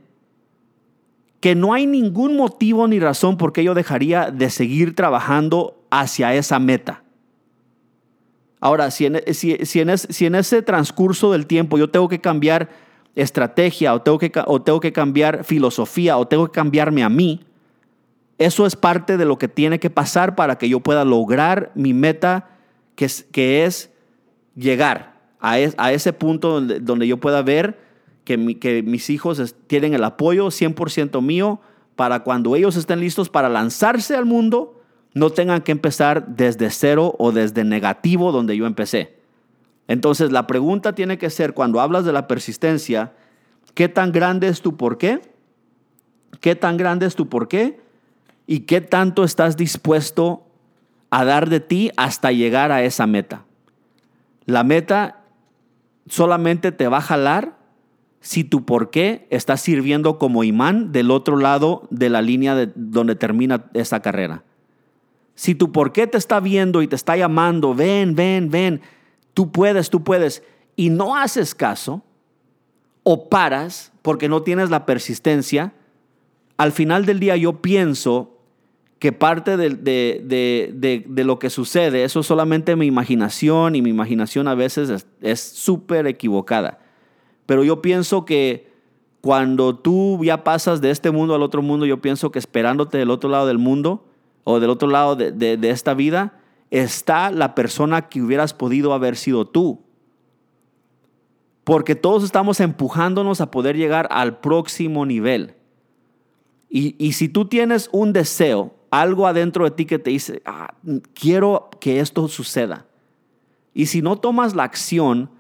que 1.41 1.55
no 1.55 1.73
hay 1.73 1.87
ningún 1.87 2.37
motivo 2.37 2.87
ni 2.87 3.01
razón 3.01 3.37
por 3.37 3.53
qué 3.53 3.65
yo 3.65 3.75
dejaría 3.75 4.31
de 4.31 4.51
seguir 4.51 4.95
trabajando 4.95 5.83
hacia 5.91 6.35
esa 6.35 6.59
meta. 6.59 7.02
Ahora, 8.63 8.93
si 8.93 9.07
en, 9.07 9.17
ese 9.91 10.63
transcurso 10.63 11.33
del 11.33 11.47
tiempo 11.47 11.79
yo 11.79 11.91
tengo 11.91 12.09
que 12.09 12.21
cambiar 12.21 12.71
estrategia 13.17 13.93
o 13.93 14.03
tengo, 14.03 14.21
que, 14.21 14.31
o 14.47 14.63
tengo 14.63 14.79
que 14.79 14.93
cambiar 14.93 15.43
filosofía 15.43 16.17
o 16.17 16.29
tengo 16.29 16.47
que 16.47 16.53
cambiarme 16.53 17.03
a 17.03 17.09
mí, 17.09 17.41
eso 18.39 18.65
es 18.65 18.77
parte 18.77 19.17
de 19.17 19.25
lo 19.25 19.37
que 19.37 19.49
tiene 19.49 19.81
que 19.81 19.91
pasar 19.91 20.37
para 20.37 20.59
que 20.59 20.69
yo 20.69 20.79
pueda 20.79 21.05
lograr 21.05 21.73
mi 21.75 21.93
meta, 21.93 22.51
que 22.95 23.07
es, 23.07 23.27
que 23.33 23.65
es 23.65 23.91
llegar 24.55 25.21
a, 25.41 25.59
ese 25.91 26.13
punto 26.13 26.61
donde, 26.61 27.09
yo 27.09 27.17
pueda 27.17 27.43
ver 27.43 27.81
que, 28.23 28.37
mis 28.39 29.11
hijos 29.11 29.57
tienen 29.67 29.93
el 29.93 30.05
apoyo 30.05 30.47
100% 30.47 31.21
mío 31.21 31.61
para 31.97 32.21
cuando 32.21 32.55
ellos 32.55 32.77
estén 32.77 33.01
listos 33.01 33.29
para 33.29 33.49
lanzarse 33.49 34.15
al 34.15 34.25
mundo 34.25 34.82
no 35.15 35.31
tengan 35.31 35.63
que 35.63 35.73
empezar 35.73 36.27
desde 36.27 36.71
cero 36.71 37.15
o 37.19 37.33
desde 37.33 37.65
negativo 37.65 38.33
donde 38.33 38.57
yo 38.57 38.67
empecé. 38.67 39.17
Entonces 39.89 40.33
la 40.33 40.47
pregunta 40.47 40.95
tiene 40.95 41.19
que 41.19 41.31
ser 41.31 41.55
cuando 41.55 41.81
hablas 41.81 42.05
de 42.05 42.13
la 42.13 42.27
persistencia, 42.27 43.13
¿qué 43.75 43.89
tan 43.89 44.13
grande 44.13 44.49
es 44.49 44.63
tu 44.63 44.77
por 44.77 44.99
qué? 44.99 45.21
¿Qué 46.41 46.55
tan 46.57 46.77
grande 46.77 47.07
es 47.07 47.15
tu 47.15 47.29
por 47.29 47.49
qué? 47.49 47.81
¿Y 48.47 48.61
qué 48.61 48.81
tanto 48.81 49.25
estás 49.25 49.57
dispuesto 49.57 50.47
a 51.11 51.25
dar 51.25 51.49
de 51.49 51.61
ti 51.61 51.91
hasta 51.97 52.33
llegar 52.33 52.73
a 52.73 52.83
esa 52.83 53.07
meta? 53.07 53.45
La 54.47 54.65
meta 54.65 55.23
solamente 56.07 56.73
te 56.73 56.89
va 56.89 56.99
a 56.99 57.03
jalar 57.03 57.57
si 58.21 58.45
tu 58.45 58.65
por 58.65 58.91
qué 58.91 59.27
está 59.31 59.57
sirviendo 59.57 60.19
como 60.19 60.45
imán 60.45 60.93
del 60.93 61.11
otro 61.11 61.37
lado 61.37 61.87
de 61.91 62.09
la 62.09 62.23
línea 62.23 62.55
de 62.55 62.71
donde 62.75 63.15
termina 63.15 63.67
esa 63.75 64.01
carrera. 64.01 64.45
Si 65.35 65.55
tu 65.55 65.73
por 65.73 65.93
qué 65.93 66.07
te 66.07 66.19
está 66.19 66.41
viendo 66.41 66.83
y 66.83 66.89
te 66.89 66.97
está 66.97 67.17
llamando, 67.17 67.75
ven, 67.75 68.15
ven, 68.15 68.51
ven, 68.51 68.81
tú 69.35 69.51
puedes, 69.51 69.91
tú 69.91 70.05
puedes, 70.05 70.43
y 70.77 70.91
no 70.91 71.17
haces 71.17 71.55
caso 71.55 72.03
o 73.03 73.29
paras 73.29 73.93
porque 74.03 74.29
no 74.29 74.43
tienes 74.43 74.71
la 74.71 74.87
persistencia, 74.87 75.73
al 76.57 76.73
final 76.73 77.07
del 77.07 77.19
día 77.19 77.37
yo 77.37 77.61
pienso 77.63 78.39
que 78.99 79.11
parte 79.11 79.57
de, 79.57 79.71
de, 79.71 81.25
lo 81.25 81.41
que 81.41 81.51
sucede, 81.51 82.05
eso 82.05 82.21
es 82.21 82.27
solamente 82.27 82.77
mi 82.77 82.87
imaginación 82.87 83.75
y 83.75 83.83
mi 83.83 83.91
imaginación 83.91 84.47
a 84.47 84.55
veces 84.55 85.07
es 85.21 85.41
súper 85.41 86.07
equivocada. 86.07 86.79
Pero 87.47 87.65
yo 87.65 87.83
pienso 87.83 88.25
que 88.25 88.71
cuando 89.21 89.75
tú 89.75 90.21
ya 90.23 90.45
pasas 90.45 90.81
de 90.81 90.93
este 90.93 91.11
mundo 91.11 91.35
al 91.35 91.43
otro 91.43 91.63
mundo, 91.63 91.85
yo 91.85 92.01
pienso 92.01 92.31
que 92.31 92.39
esperándote 92.39 92.99
del 92.99 93.11
otro 93.11 93.29
lado 93.29 93.49
del 93.49 93.59
mundo 93.59 94.05
o 94.45 94.61
del 94.61 94.71
otro 94.71 94.89
lado 94.89 95.17
de, 95.17 95.59
esta 95.63 95.95
vida, 95.95 96.39
está 96.71 97.31
la 97.31 97.55
persona 97.55 98.09
que 98.09 98.23
hubieras 98.23 98.55
podido 98.55 98.93
haber 98.93 99.17
sido 99.17 99.47
tú. 99.47 99.81
Porque 101.65 101.95
todos 101.95 102.25
estamos 102.25 102.61
empujándonos 102.61 103.41
a 103.41 103.51
poder 103.51 103.77
llegar 103.77 104.09
al 104.11 104.41
próximo 104.41 105.07
nivel. 105.07 105.55
Y, 106.69 106.97
y 106.99 107.13
si 107.13 107.29
tú 107.29 107.45
tienes 107.45 107.89
un 107.93 108.13
deseo, 108.13 108.75
algo 108.91 109.27
adentro 109.27 109.65
de 109.65 109.71
ti 109.71 109.87
que 109.87 109.99
te 109.99 110.11
dice, 110.11 110.43
ah, 110.45 110.75
quiero 111.15 111.71
que 111.81 112.01
esto 112.01 112.29
suceda. 112.29 112.87
Y 113.75 113.87
si 113.87 114.03
no 114.03 114.17
tomas 114.17 114.55
la 114.55 114.65
acción, 114.65 115.31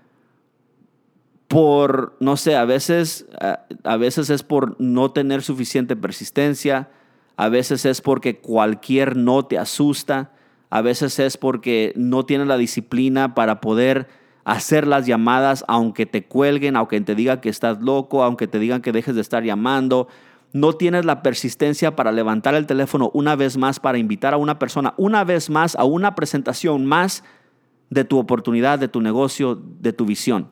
por, 1.52 2.16
no 2.18 2.38
sé, 2.38 2.56
a 2.56 2.64
veces, 2.64 3.26
a 3.84 3.96
veces 3.98 4.30
es 4.30 4.42
por 4.42 4.80
no 4.80 5.10
tener 5.10 5.42
suficiente 5.42 5.96
persistencia, 5.96 6.88
a 7.36 7.48
veces 7.48 7.84
es 7.84 8.00
porque 8.00 8.38
cualquier 8.38 9.16
no 9.16 9.44
te 9.44 9.58
asusta, 9.58 10.32
a 10.70 10.82
veces 10.82 11.18
es 11.18 11.36
porque 11.36 11.92
no 11.96 12.24
tienes 12.24 12.46
la 12.46 12.56
disciplina 12.56 13.34
para 13.34 13.60
poder 13.60 14.08
hacer 14.44 14.86
las 14.86 15.06
llamadas 15.06 15.64
aunque 15.68 16.06
te 16.06 16.24
cuelguen, 16.24 16.76
aunque 16.76 17.00
te 17.00 17.14
digan 17.14 17.40
que 17.40 17.48
estás 17.48 17.80
loco, 17.80 18.22
aunque 18.22 18.48
te 18.48 18.58
digan 18.58 18.82
que 18.82 18.92
dejes 18.92 19.14
de 19.14 19.20
estar 19.20 19.44
llamando. 19.44 20.08
No 20.52 20.74
tienes 20.74 21.04
la 21.04 21.22
persistencia 21.22 21.96
para 21.96 22.12
levantar 22.12 22.54
el 22.54 22.66
teléfono 22.66 23.10
una 23.14 23.36
vez 23.36 23.56
más 23.56 23.80
para 23.80 23.98
invitar 23.98 24.34
a 24.34 24.36
una 24.36 24.58
persona 24.58 24.94
una 24.96 25.24
vez 25.24 25.48
más 25.48 25.76
a 25.76 25.84
una 25.84 26.14
presentación 26.14 26.84
más 26.86 27.24
de 27.90 28.04
tu 28.04 28.18
oportunidad, 28.18 28.78
de 28.78 28.88
tu 28.88 29.00
negocio, 29.00 29.54
de 29.54 29.92
tu 29.92 30.04
visión. 30.04 30.50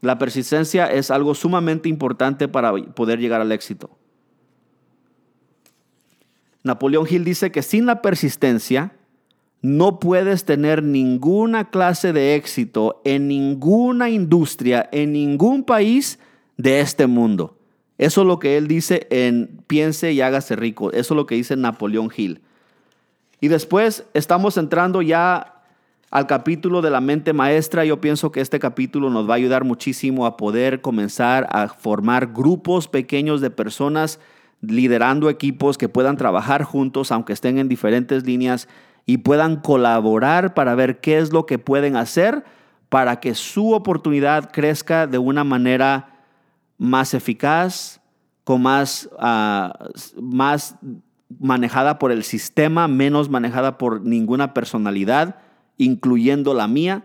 La 0.00 0.18
persistencia 0.18 0.86
es 0.86 1.10
algo 1.10 1.34
sumamente 1.34 1.88
importante 1.88 2.48
para 2.48 2.72
poder 2.72 3.20
llegar 3.20 3.40
al 3.40 3.52
éxito. 3.52 3.90
Napoleón 6.64 7.06
Hill 7.08 7.24
dice 7.24 7.50
que 7.50 7.62
sin 7.62 7.86
la 7.86 8.02
persistencia 8.02 8.92
no 9.62 10.00
puedes 10.00 10.44
tener 10.44 10.82
ninguna 10.82 11.70
clase 11.70 12.12
de 12.12 12.34
éxito 12.34 13.00
en 13.04 13.28
ninguna 13.28 14.10
industria, 14.10 14.88
en 14.92 15.12
ningún 15.12 15.64
país 15.64 16.18
de 16.56 16.80
este 16.80 17.06
mundo. 17.06 17.56
Eso 17.98 18.22
es 18.22 18.26
lo 18.26 18.38
que 18.38 18.56
él 18.56 18.66
dice 18.66 19.06
en 19.10 19.62
Piense 19.68 20.12
y 20.12 20.20
hágase 20.20 20.56
rico. 20.56 20.90
Eso 20.90 21.14
es 21.14 21.16
lo 21.16 21.26
que 21.26 21.36
dice 21.36 21.56
Napoleón 21.56 22.10
Hill. 22.14 22.40
Y 23.40 23.48
después 23.48 24.04
estamos 24.14 24.56
entrando 24.56 25.02
ya 25.02 25.52
al 26.12 26.26
capítulo 26.26 26.82
de 26.82 26.90
la 26.90 27.00
mente 27.00 27.32
maestra, 27.32 27.86
yo 27.86 28.00
pienso 28.00 28.30
que 28.32 28.42
este 28.42 28.58
capítulo 28.58 29.08
nos 29.08 29.26
va 29.26 29.32
a 29.32 29.36
ayudar 29.36 29.64
muchísimo 29.64 30.26
a 30.26 30.36
poder 30.36 30.82
comenzar 30.82 31.48
a 31.50 31.68
formar 31.68 32.34
grupos 32.34 32.86
pequeños 32.86 33.40
de 33.40 33.48
personas 33.48 34.20
liderando 34.62 35.28
equipos 35.28 35.76
que 35.76 35.90
puedan 35.90 36.16
trabajar 36.16 36.62
juntos, 36.64 37.12
aunque 37.12 37.34
estén 37.34 37.58
en 37.58 37.68
diferentes 37.68 38.24
líneas, 38.24 38.68
y 39.04 39.18
puedan 39.18 39.56
colaborar 39.56 40.54
para 40.54 40.74
ver 40.74 41.00
qué 41.00 41.18
es 41.18 41.32
lo 41.32 41.44
que 41.44 41.58
pueden 41.58 41.96
hacer 41.96 42.44
para 42.88 43.20
que 43.20 43.34
su 43.34 43.72
oportunidad 43.72 44.50
crezca 44.52 45.06
de 45.06 45.18
una 45.18 45.44
manera 45.44 46.24
más 46.76 47.14
eficaz, 47.14 48.00
con 48.44 48.62
más, 48.62 49.08
ah, 49.18 49.72
más 50.20 50.76
manejada 51.40 51.98
por 51.98 52.12
el 52.12 52.22
sistema, 52.22 52.88
menos 52.88 53.30
manejada 53.30 53.78
por 53.78 54.02
ninguna 54.02 54.52
personalidad 54.52 55.36
incluyendo 55.78 56.54
la 56.54 56.68
mía, 56.68 57.04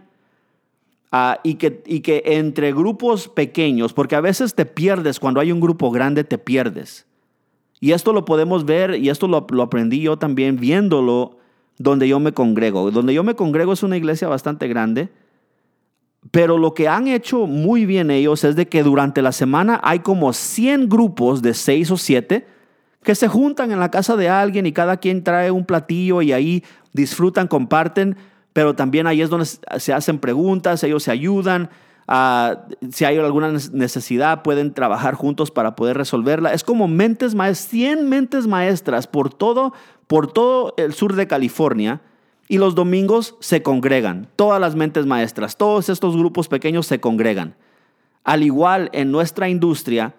ah, 1.12 1.40
y, 1.44 1.56
que, 1.56 1.84
y 1.86 2.02
que 2.02 2.22
entre 2.26 2.74
grupos 2.74 3.28
pequeños, 3.28 3.94
porque 3.94 4.16
a 4.16 4.22
veces 4.22 4.56
te 4.56 4.66
pierdes, 4.66 5.20
cuando 5.20 5.40
hay 5.40 5.52
un 5.52 5.60
grupo 5.60 5.92
grande 5.92 6.24
te 6.24 6.38
pierdes. 6.38 7.06
Y 7.80 7.92
esto 7.92 8.14
lo 8.14 8.26
podemos 8.26 8.66
ver, 8.66 8.96
y 8.96 9.10
esto 9.10 9.28
lo, 9.28 9.46
lo 9.50 9.64
aprendí 9.64 10.02
yo 10.02 10.18
también 10.18 10.58
viéndolo 10.58 11.38
donde 11.78 12.08
yo 12.08 12.20
me 12.20 12.34
congrego. 12.34 12.90
Donde 12.92 13.14
yo 13.14 13.24
me 13.24 13.36
congrego 13.36 13.74
es 13.74 13.84
una 13.84 13.98
iglesia 13.98 14.28
bastante 14.28 14.68
grande, 14.68 15.10
pero 16.32 16.58
lo 16.58 16.74
que 16.74 16.88
han 16.88 17.08
hecho 17.08 17.46
muy 17.46 17.86
bien 17.86 18.10
ellos 18.10 18.44
es 18.44 18.56
de 18.56 18.68
que 18.68 18.84
durante 18.84 19.22
la 19.22 19.32
semana 19.32 19.80
hay 19.84 20.00
como 20.00 20.34
100 20.34 20.90
grupos 20.90 21.42
de 21.42 21.54
6 21.54 21.92
o 21.92 21.98
7 21.98 22.48
que 23.04 23.16
se 23.16 23.28
juntan 23.28 23.72
en 23.72 23.80
la 23.80 23.92
casa 23.92 24.18
de 24.18 24.28
alguien 24.28 24.66
y 24.66 24.74
cada 24.74 24.98
quien 24.98 25.24
trae 25.24 25.52
un 25.52 25.66
platillo 25.66 26.22
y 26.22 26.34
ahí 26.34 26.64
disfrutan, 26.92 27.48
comparten 27.48 28.18
pero 28.58 28.74
también 28.74 29.06
ahí 29.06 29.22
es 29.22 29.30
donde 29.30 29.46
se 29.46 29.94
hacen 29.94 30.18
preguntas, 30.18 30.84
ellos 30.84 31.04
se 31.04 31.12
ayudan. 31.12 31.70
Si 32.90 33.04
hay 33.04 33.18
alguna 33.18 33.52
necesidad, 33.52 34.42
pueden 34.42 34.74
trabajar 34.74 35.16
juntos 35.16 35.52
para 35.52 35.76
poder 35.76 35.98
resolverla. 35.98 36.54
Es 36.54 36.64
como 36.64 36.88
mentes 36.88 37.36
maestras, 37.36 37.70
100 37.70 38.08
mentes 38.08 38.48
maestras 38.48 39.08
por 39.08 39.34
todo, 39.34 39.74
por 40.08 40.32
todo 40.32 40.74
el 40.78 40.94
sur 40.94 41.16
de 41.16 41.28
California. 41.28 42.02
Y 42.50 42.60
los 42.60 42.76
domingos 42.76 43.36
se 43.42 43.62
congregan, 43.62 44.30
todas 44.38 44.62
las 44.62 44.74
mentes 44.74 45.06
maestras, 45.06 45.58
todos 45.58 45.90
estos 45.90 46.16
grupos 46.16 46.48
pequeños 46.48 46.88
se 46.88 47.02
congregan. 47.02 47.56
Al 48.24 48.42
igual 48.42 48.90
en 48.94 49.12
nuestra 49.12 49.50
industria, 49.50 50.16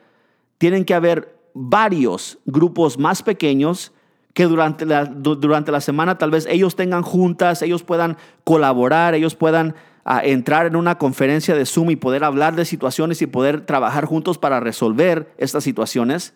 tienen 0.59 0.85
que 0.85 0.93
haber 0.93 1.39
varios 1.55 2.39
grupos 2.45 2.99
más 2.99 3.23
pequeños 3.23 3.93
que 4.35 4.45
durante 4.45 4.85
durante 4.85 5.73
la 5.73 5.81
semana 5.81 6.19
tal 6.19 6.31
vez 6.31 6.47
ellos 6.51 6.77
tengan 6.77 7.03
juntas, 7.03 7.63
ellos 7.63 7.83
puedan 7.83 8.19
colaborar, 8.45 9.15
ellos 9.15 9.35
puedan 9.35 9.75
ah, 10.11 10.23
entrar 10.25 10.67
en 10.67 10.77
una 10.77 10.97
conferencia 10.97 11.55
de 11.55 11.67
Zoom 11.67 11.91
y 11.91 11.97
poder 11.97 12.25
hablar 12.25 12.57
de 12.57 12.65
situaciones 12.65 13.21
y 13.23 13.27
poder 13.27 13.67
trabajar 13.67 14.07
juntos 14.07 14.39
para 14.39 14.59
resolver 14.59 15.33
estas 15.37 15.65
situaciones. 15.65 16.35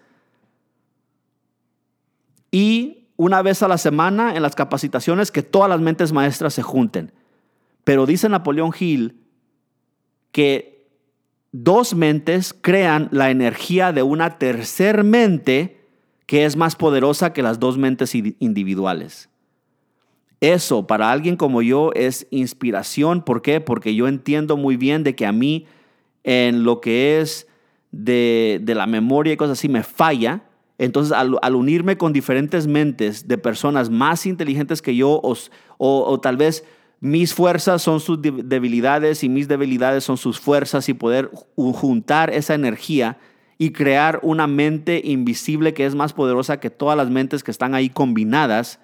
Y 2.50 3.08
una 3.16 3.40
vez 3.40 3.62
a 3.62 3.68
la 3.68 3.78
semana 3.78 4.36
en 4.36 4.42
las 4.42 4.54
capacitaciones 4.54 5.30
que 5.30 5.42
todas 5.42 5.70
las 5.70 5.80
mentes 5.80 6.12
maestras 6.12 6.54
se 6.54 6.62
junten. 6.62 7.12
Pero 7.84 8.06
dice 8.06 8.28
Napoleón 8.28 8.72
Hill 8.78 9.20
que 10.32 10.88
dos 11.52 11.94
mentes 11.94 12.54
crean 12.58 13.08
la 13.10 13.30
energía 13.30 13.92
de 13.92 14.02
una 14.02 14.38
tercer 14.38 15.04
mente 15.04 15.86
que 16.26 16.44
es 16.44 16.56
más 16.56 16.76
poderosa 16.76 17.32
que 17.32 17.42
las 17.42 17.58
dos 17.58 17.78
mentes 17.78 18.14
individuales. 18.14 19.28
Eso 20.42 20.88
para 20.88 21.12
alguien 21.12 21.36
como 21.36 21.62
yo 21.62 21.92
es 21.94 22.26
inspiración. 22.32 23.22
¿Por 23.22 23.42
qué? 23.42 23.60
Porque 23.60 23.94
yo 23.94 24.08
entiendo 24.08 24.56
muy 24.56 24.76
bien 24.76 25.04
de 25.04 25.14
que 25.14 25.24
a 25.24 25.30
mí 25.30 25.66
en 26.24 26.64
lo 26.64 26.80
que 26.80 27.20
es 27.20 27.46
de, 27.92 28.60
la 28.66 28.88
memoria 28.88 29.32
y 29.32 29.36
cosas 29.36 29.56
así 29.56 29.68
me 29.68 29.84
falla. 29.84 30.42
Entonces 30.78 31.12
al, 31.12 31.54
unirme 31.54 31.96
con 31.96 32.12
diferentes 32.12 32.66
mentes 32.66 33.28
de 33.28 33.38
personas 33.38 33.88
más 33.88 34.26
inteligentes 34.26 34.82
que 34.82 34.96
yo 34.96 35.20
o, 35.22 35.36
o 35.78 36.20
tal 36.20 36.36
vez 36.36 36.64
mis 36.98 37.34
fuerzas 37.34 37.80
son 37.80 38.00
sus 38.00 38.20
debilidades 38.20 39.22
y 39.22 39.28
mis 39.28 39.46
debilidades 39.46 40.02
son 40.02 40.16
sus 40.16 40.40
fuerzas 40.40 40.88
y 40.88 40.94
poder 40.94 41.30
juntar 41.54 42.30
esa 42.30 42.54
energía 42.54 43.16
y 43.58 43.70
crear 43.70 44.18
una 44.24 44.48
mente 44.48 45.00
invisible 45.04 45.72
que 45.72 45.86
es 45.86 45.94
más 45.94 46.12
poderosa 46.12 46.58
que 46.58 46.70
todas 46.70 46.96
las 46.96 47.10
mentes 47.10 47.44
que 47.44 47.52
están 47.52 47.76
ahí 47.76 47.90
combinadas, 47.90 48.80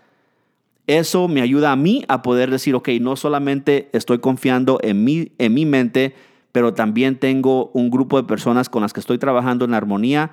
eso 0.89 1.29
me 1.29 1.43
ayuda 1.43 1.71
a 1.71 1.77
mí 1.77 2.05
a 2.09 2.23
poder 2.23 2.51
decir, 2.51 2.75
ok, 2.75 2.89
no 3.01 3.15
solamente 3.15 3.91
estoy 3.93 4.19
confiando 4.19 4.81
en 4.83 5.05
mi, 5.05 5.33
en 5.39 5.55
mi 5.55 5.67
mente, 5.67 6.15
pero 6.51 6.75
también 6.75 7.17
tengo 7.17 7.71
un 7.75 7.91
grupo 7.91 8.21
de 8.21 8.27
personas 8.27 8.69
con 8.69 8.83
las 8.83 8.93
que 8.93 9.01
estoy 9.01 9.19
trabajando 9.19 9.65
en 9.67 9.75
armonía 9.75 10.33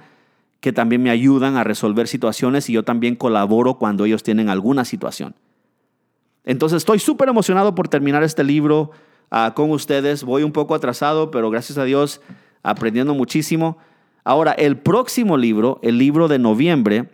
que 0.62 0.74
también 0.74 1.04
me 1.04 1.12
ayudan 1.12 1.58
a 1.58 1.64
resolver 1.64 2.08
situaciones 2.08 2.70
y 2.70 2.74
yo 2.74 2.84
también 2.84 3.16
colaboro 3.16 3.76
cuando 3.76 4.06
ellos 4.06 4.24
tienen 4.24 4.50
alguna 4.50 4.84
situación. 4.84 5.36
Entonces 6.44 6.78
estoy 6.78 6.98
súper 6.98 7.30
emocionado 7.30 7.76
por 7.76 7.88
terminar 7.88 8.24
este 8.24 8.44
libro 8.44 8.90
ah, 9.30 9.54
con 9.56 9.70
ustedes. 9.70 10.24
Voy 10.24 10.42
un 10.42 10.52
poco 10.52 10.74
atrasado, 10.74 11.30
pero 11.30 11.52
gracias 11.52 11.78
a 11.78 11.84
Dios 11.84 12.22
aprendiendo 12.64 13.14
muchísimo. 13.14 13.78
Ahora, 14.24 14.54
el 14.54 14.78
próximo 14.78 15.38
libro, 15.38 15.80
el 15.84 16.00
libro 16.00 16.28
de 16.28 16.40
noviembre, 16.40 17.10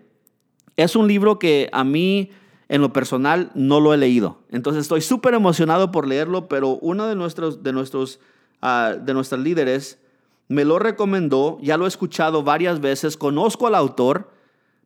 es 0.77 0.95
un 0.95 1.08
libro 1.08 1.39
que 1.39 1.69
a 1.73 1.84
mí 1.84 2.30
En 2.72 2.80
lo 2.80 2.94
personal, 2.94 3.52
no 3.54 3.82
lo 3.82 3.94
he 3.94 3.98
leído. 3.98 4.40
Entonces 4.50 4.84
estoy 4.84 5.02
súper 5.02 5.34
emocionado 5.34 5.92
por 5.92 6.08
leerlo, 6.08 6.48
pero 6.48 6.78
uno 6.78 7.06
de 7.06 7.16
nuestros, 7.16 7.64
de 7.64 7.74
nuestros, 7.74 8.22
uh, 8.64 8.98
de 8.98 9.38
líderes 9.40 10.00
me 10.48 10.64
lo 10.64 10.80
recomendó, 10.80 11.58
ya 11.62 11.76
lo 11.76 11.84
he 11.84 11.90
escuchado 11.90 12.44
varias 12.44 12.80
veces, 12.80 13.18
conozco 13.18 13.68
al 13.68 13.76
autor, 13.76 14.32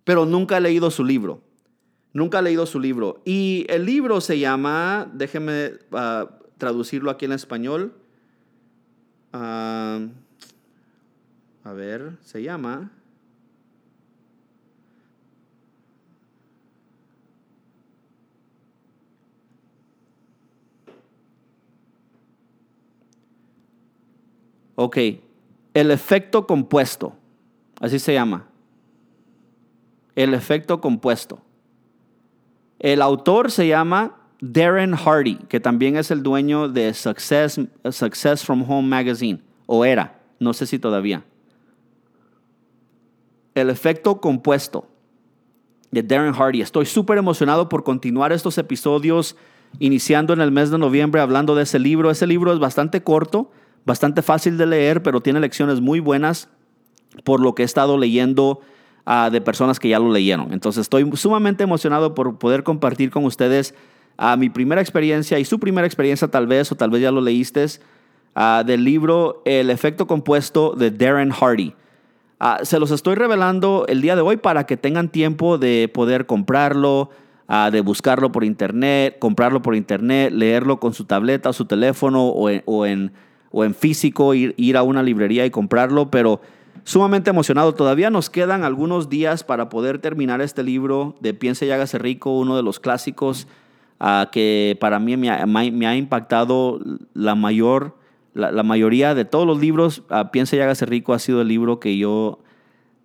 pero 0.04 0.26
nunca 0.26 0.58
he 0.58 0.62
leído 0.62 0.90
su 0.90 1.04
libro. 1.04 1.42
Nunca 2.12 2.40
he 2.40 2.42
leído 2.42 2.66
su 2.66 2.80
libro. 2.80 3.22
Y 3.24 3.68
el 3.70 3.86
libro 3.86 4.20
se 4.20 4.40
llama, 4.40 5.08
déjeme 5.14 5.74
uh, 5.92 6.26
traducirlo 6.58 7.12
aquí 7.12 7.26
en 7.26 7.34
español. 7.34 7.94
Uh, 9.32 10.10
a 11.64 11.74
ver, 11.76 12.18
se 12.22 12.42
llama... 12.42 12.90
Ok, 24.76 24.98
el 25.74 25.92
efecto 25.92 26.46
compuesto, 26.46 27.14
así 27.80 28.00
se 28.00 28.14
llama. 28.14 28.48
El 30.16 30.34
efecto 30.34 30.80
compuesto. 30.80 31.40
El 32.80 33.02
autor 33.02 33.52
se 33.52 33.68
llama 33.68 34.18
Darren 34.40 34.96
Hardy, 34.96 35.36
que 35.50 35.60
también 35.60 35.98
es 35.98 36.12
el 36.12 36.24
dueño 36.24 36.70
de 36.70 36.94
Success, 36.94 37.60
Success 37.92 38.44
from 38.44 38.70
Home 38.70 38.88
Magazine, 38.88 39.42
o 39.66 39.86
era, 39.86 40.20
no 40.40 40.54
sé 40.54 40.66
si 40.66 40.78
todavía. 40.78 41.24
El 43.54 43.70
efecto 43.70 44.20
compuesto 44.20 44.88
de 45.92 46.04
Darren 46.04 46.34
Hardy. 46.34 46.62
Estoy 46.62 46.86
súper 46.86 47.18
emocionado 47.18 47.70
por 47.70 47.84
continuar 47.84 48.34
estos 48.34 48.58
episodios 48.58 49.38
iniciando 49.80 50.34
en 50.34 50.42
el 50.42 50.52
mes 50.52 50.70
de 50.70 50.78
noviembre 50.78 51.22
hablando 51.22 51.56
de 51.56 51.64
ese 51.64 51.80
libro. 51.80 52.12
Ese 52.12 52.28
libro 52.28 52.54
es 52.54 52.60
bastante 52.60 53.02
corto, 53.02 53.52
bastante 53.86 54.22
fácil 54.22 54.58
de 54.58 54.66
leer, 54.66 55.04
pero 55.04 55.22
tiene 55.22 55.40
lecciones 55.40 55.80
muy 55.80 56.00
buenas 56.00 56.50
por 57.24 57.40
lo 57.40 57.56
que 57.56 57.62
he 57.62 57.66
estado 57.66 57.98
leyendo 57.98 58.60
uh, 59.06 59.30
de 59.30 59.42
personas 59.42 59.80
que 59.80 59.90
ya 59.90 60.00
lo 60.00 60.12
leyeron. 60.12 60.52
Entonces 60.52 60.82
estoy 60.82 61.10
sumamente 61.14 61.64
emocionado 61.64 62.16
por 62.16 62.38
poder 62.38 62.64
compartir 62.64 63.12
con 63.12 63.26
ustedes 63.26 63.74
uh, 64.18 64.38
mi 64.38 64.50
primera 64.50 64.82
experiencia 64.82 65.40
y 65.40 65.46
su 65.46 65.60
primera 65.60 65.88
experiencia 65.88 66.28
tal 66.28 66.48
vez, 66.48 66.72
o 66.72 66.76
tal 66.76 66.90
vez 66.90 67.02
ya 67.02 67.12
lo 67.12 67.22
leíste, 67.22 67.66
uh, 68.36 68.64
del 68.66 68.84
libro 68.84 69.42
El 69.46 69.70
efecto 69.70 70.08
compuesto 70.08 70.74
de 70.76 70.92
Darren 70.92 71.32
Hardy. 71.32 71.74
se 72.64 72.80
los 72.80 72.92
estoy 72.92 73.16
revelando 73.16 73.86
el 73.88 74.02
día 74.02 74.16
de 74.16 74.22
hoy 74.22 74.38
para 74.38 74.66
que 74.66 74.78
tengan 74.78 75.10
tiempo 75.10 75.58
de 75.58 75.90
poder 75.94 76.26
comprarlo, 76.26 77.12
de 77.72 77.82
buscarlo 77.82 78.32
por 78.32 78.44
internet, 78.44 79.18
comprarlo 79.20 79.62
por 79.62 79.76
internet, 79.76 80.34
leerlo 80.34 80.80
con 80.80 80.94
su 80.94 81.06
tableta 81.06 81.50
o 81.50 81.54
su 81.54 81.66
teléfono 81.66 82.28
o 82.28 82.50
o 82.66 82.86
en 82.86 83.14
o 83.58 83.64
en 83.64 83.74
físico, 83.74 84.34
ir, 84.34 84.54
ir 84.58 84.76
a 84.76 84.84
una 84.84 85.02
librería 85.02 85.46
y 85.46 85.50
comprarlo, 85.50 86.12
pero 86.12 86.42
sumamente 86.84 87.30
emocionado. 87.30 87.74
Todavía 87.74 88.10
nos 88.10 88.30
quedan 88.30 88.66
algunos 88.66 89.08
días 89.10 89.46
para 89.46 89.70
poder 89.70 90.00
terminar 90.00 90.42
este 90.42 90.62
libro 90.62 91.16
de 91.22 91.34
Piense 91.34 91.66
y 91.66 91.72
hágase 91.72 91.98
rico, 91.98 92.38
uno 92.38 92.58
de 92.58 92.64
los 92.64 92.82
clásicos 92.82 93.48
uh, 94.02 94.30
que 94.30 94.78
para 94.82 95.00
mí 95.00 95.16
me 95.16 95.30
ha, 95.30 95.96
impactado 95.96 96.82
la 97.14 97.36
mayor, 97.36 97.96
la, 98.34 98.62
mayoría 98.64 99.16
de 99.16 99.24
todos 99.24 99.48
los 99.48 99.62
libros. 99.62 100.04
Uh, 100.10 100.30
Piense 100.34 100.58
y 100.58 100.60
hágase 100.60 100.86
rico 100.86 101.14
ha 101.14 101.20
sido 101.20 101.40
el 101.40 101.48
libro 101.48 101.80
que 101.80 101.98
yo 101.98 102.40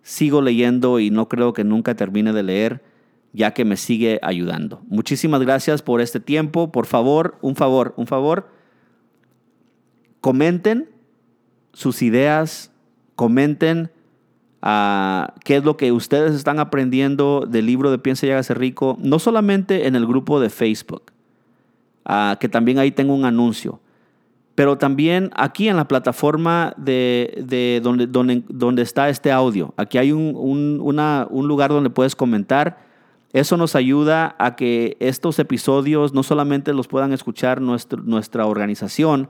sigo 0.01 0.41
leyendo 0.41 0.99
y 0.99 1.11
no 1.11 1.29
creo 1.29 1.53
que 1.53 1.63
nunca 1.63 1.95
termine 1.95 2.33
de 2.33 2.43
leer 2.43 2.83
ya 3.31 3.53
que 3.53 3.63
me 3.63 3.77
sigue 3.77 4.19
ayudando. 4.21 4.81
Muchísimas 4.89 5.39
gracias 5.39 5.81
por 5.81 6.01
este 6.01 6.19
tiempo. 6.19 6.73
Por 6.73 6.87
favor, 6.87 7.37
un 7.39 7.55
favor, 7.55 7.93
un 7.95 8.05
favor 8.05 8.59
comenten 10.21 10.89
sus 11.73 12.01
ideas, 12.01 12.71
comenten 13.15 13.91
uh, 14.61 15.25
qué 15.43 15.57
es 15.57 15.63
lo 15.63 15.75
que 15.77 15.91
ustedes 15.91 16.33
están 16.33 16.59
aprendiendo 16.59 17.45
del 17.47 17.65
libro 17.65 17.91
de 17.91 17.97
Piensa 17.97 18.27
y 18.27 18.31
hágase 18.31 18.53
rico, 18.53 18.97
no 19.01 19.19
solamente 19.19 19.87
en 19.87 19.95
el 19.95 20.05
grupo 20.05 20.39
de 20.39 20.49
Facebook, 20.49 21.11
uh, 22.07 22.37
que 22.39 22.47
también 22.47 22.79
ahí 22.79 22.91
tengo 22.91 23.13
un 23.13 23.25
anuncio, 23.25 23.79
pero 24.53 24.77
también 24.77 25.31
aquí 25.35 25.69
en 25.69 25.77
la 25.77 25.87
plataforma 25.87 26.73
de, 26.77 27.43
de 27.45 27.79
donde, 27.83 28.05
donde, 28.05 28.43
donde, 28.47 28.81
está 28.83 29.09
este 29.09 29.31
audio. 29.31 29.73
Aquí 29.77 29.97
hay 29.97 30.11
un, 30.11 30.35
un, 30.35 31.47
lugar 31.47 31.71
donde 31.71 31.89
puedes 31.89 32.15
comentar. 32.15 32.85
Eso 33.33 33.55
nos 33.55 33.75
ayuda 33.75 34.35
a 34.37 34.57
que 34.57 34.97
estos 34.99 35.39
episodios 35.39 36.13
no 36.13 36.21
solamente 36.21 36.73
los 36.73 36.89
puedan 36.89 37.13
escuchar 37.13 37.61
nuestra 37.61 38.45
organización, 38.45 39.29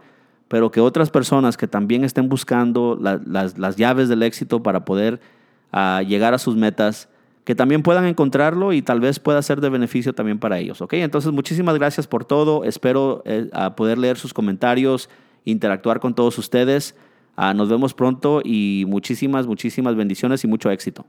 pero 0.52 0.70
que 0.70 0.82
otras 0.82 1.10
personas 1.10 1.56
que 1.56 1.66
también 1.66 2.04
estén 2.04 2.28
buscando 2.28 3.00
las, 3.00 3.58
las, 3.58 3.78
llaves 3.78 4.10
del 4.10 4.22
éxito 4.22 4.62
para 4.62 4.84
poder 4.84 5.22
uh, 5.72 6.02
llegar 6.06 6.34
a 6.34 6.38
sus 6.38 6.58
metas, 6.58 7.08
que 7.46 7.56
también 7.56 7.84
puedan 7.84 8.04
encontrarlo 8.04 8.74
y 8.74 8.82
tal 8.82 9.00
vez 9.00 9.18
pueda 9.18 9.42
ser 9.44 9.62
de 9.62 9.70
beneficio 9.70 10.12
también 10.12 10.40
para 10.40 10.60
ellos. 10.60 10.82
¿ok? 10.82 10.96
Entonces, 10.96 11.32
muchísimas 11.32 11.76
gracias 11.76 12.06
por 12.06 12.26
todo. 12.26 12.66
Espero 12.66 13.24
eh, 13.24 13.50
poder 13.78 13.98
leer 13.98 14.18
sus 14.18 14.34
comentarios, 14.34 15.10
interactuar 15.46 16.02
con 16.02 16.16
todos 16.16 16.38
ustedes. 16.38 16.98
Uh, 17.38 17.54
nos 17.56 17.70
vemos 17.70 17.94
pronto 17.94 18.42
y 18.44 18.84
muchísimas, 18.90 19.48
muchísimas 19.48 19.96
bendiciones 19.96 20.44
y 20.44 20.48
mucho 20.48 20.70
éxito. 20.70 21.06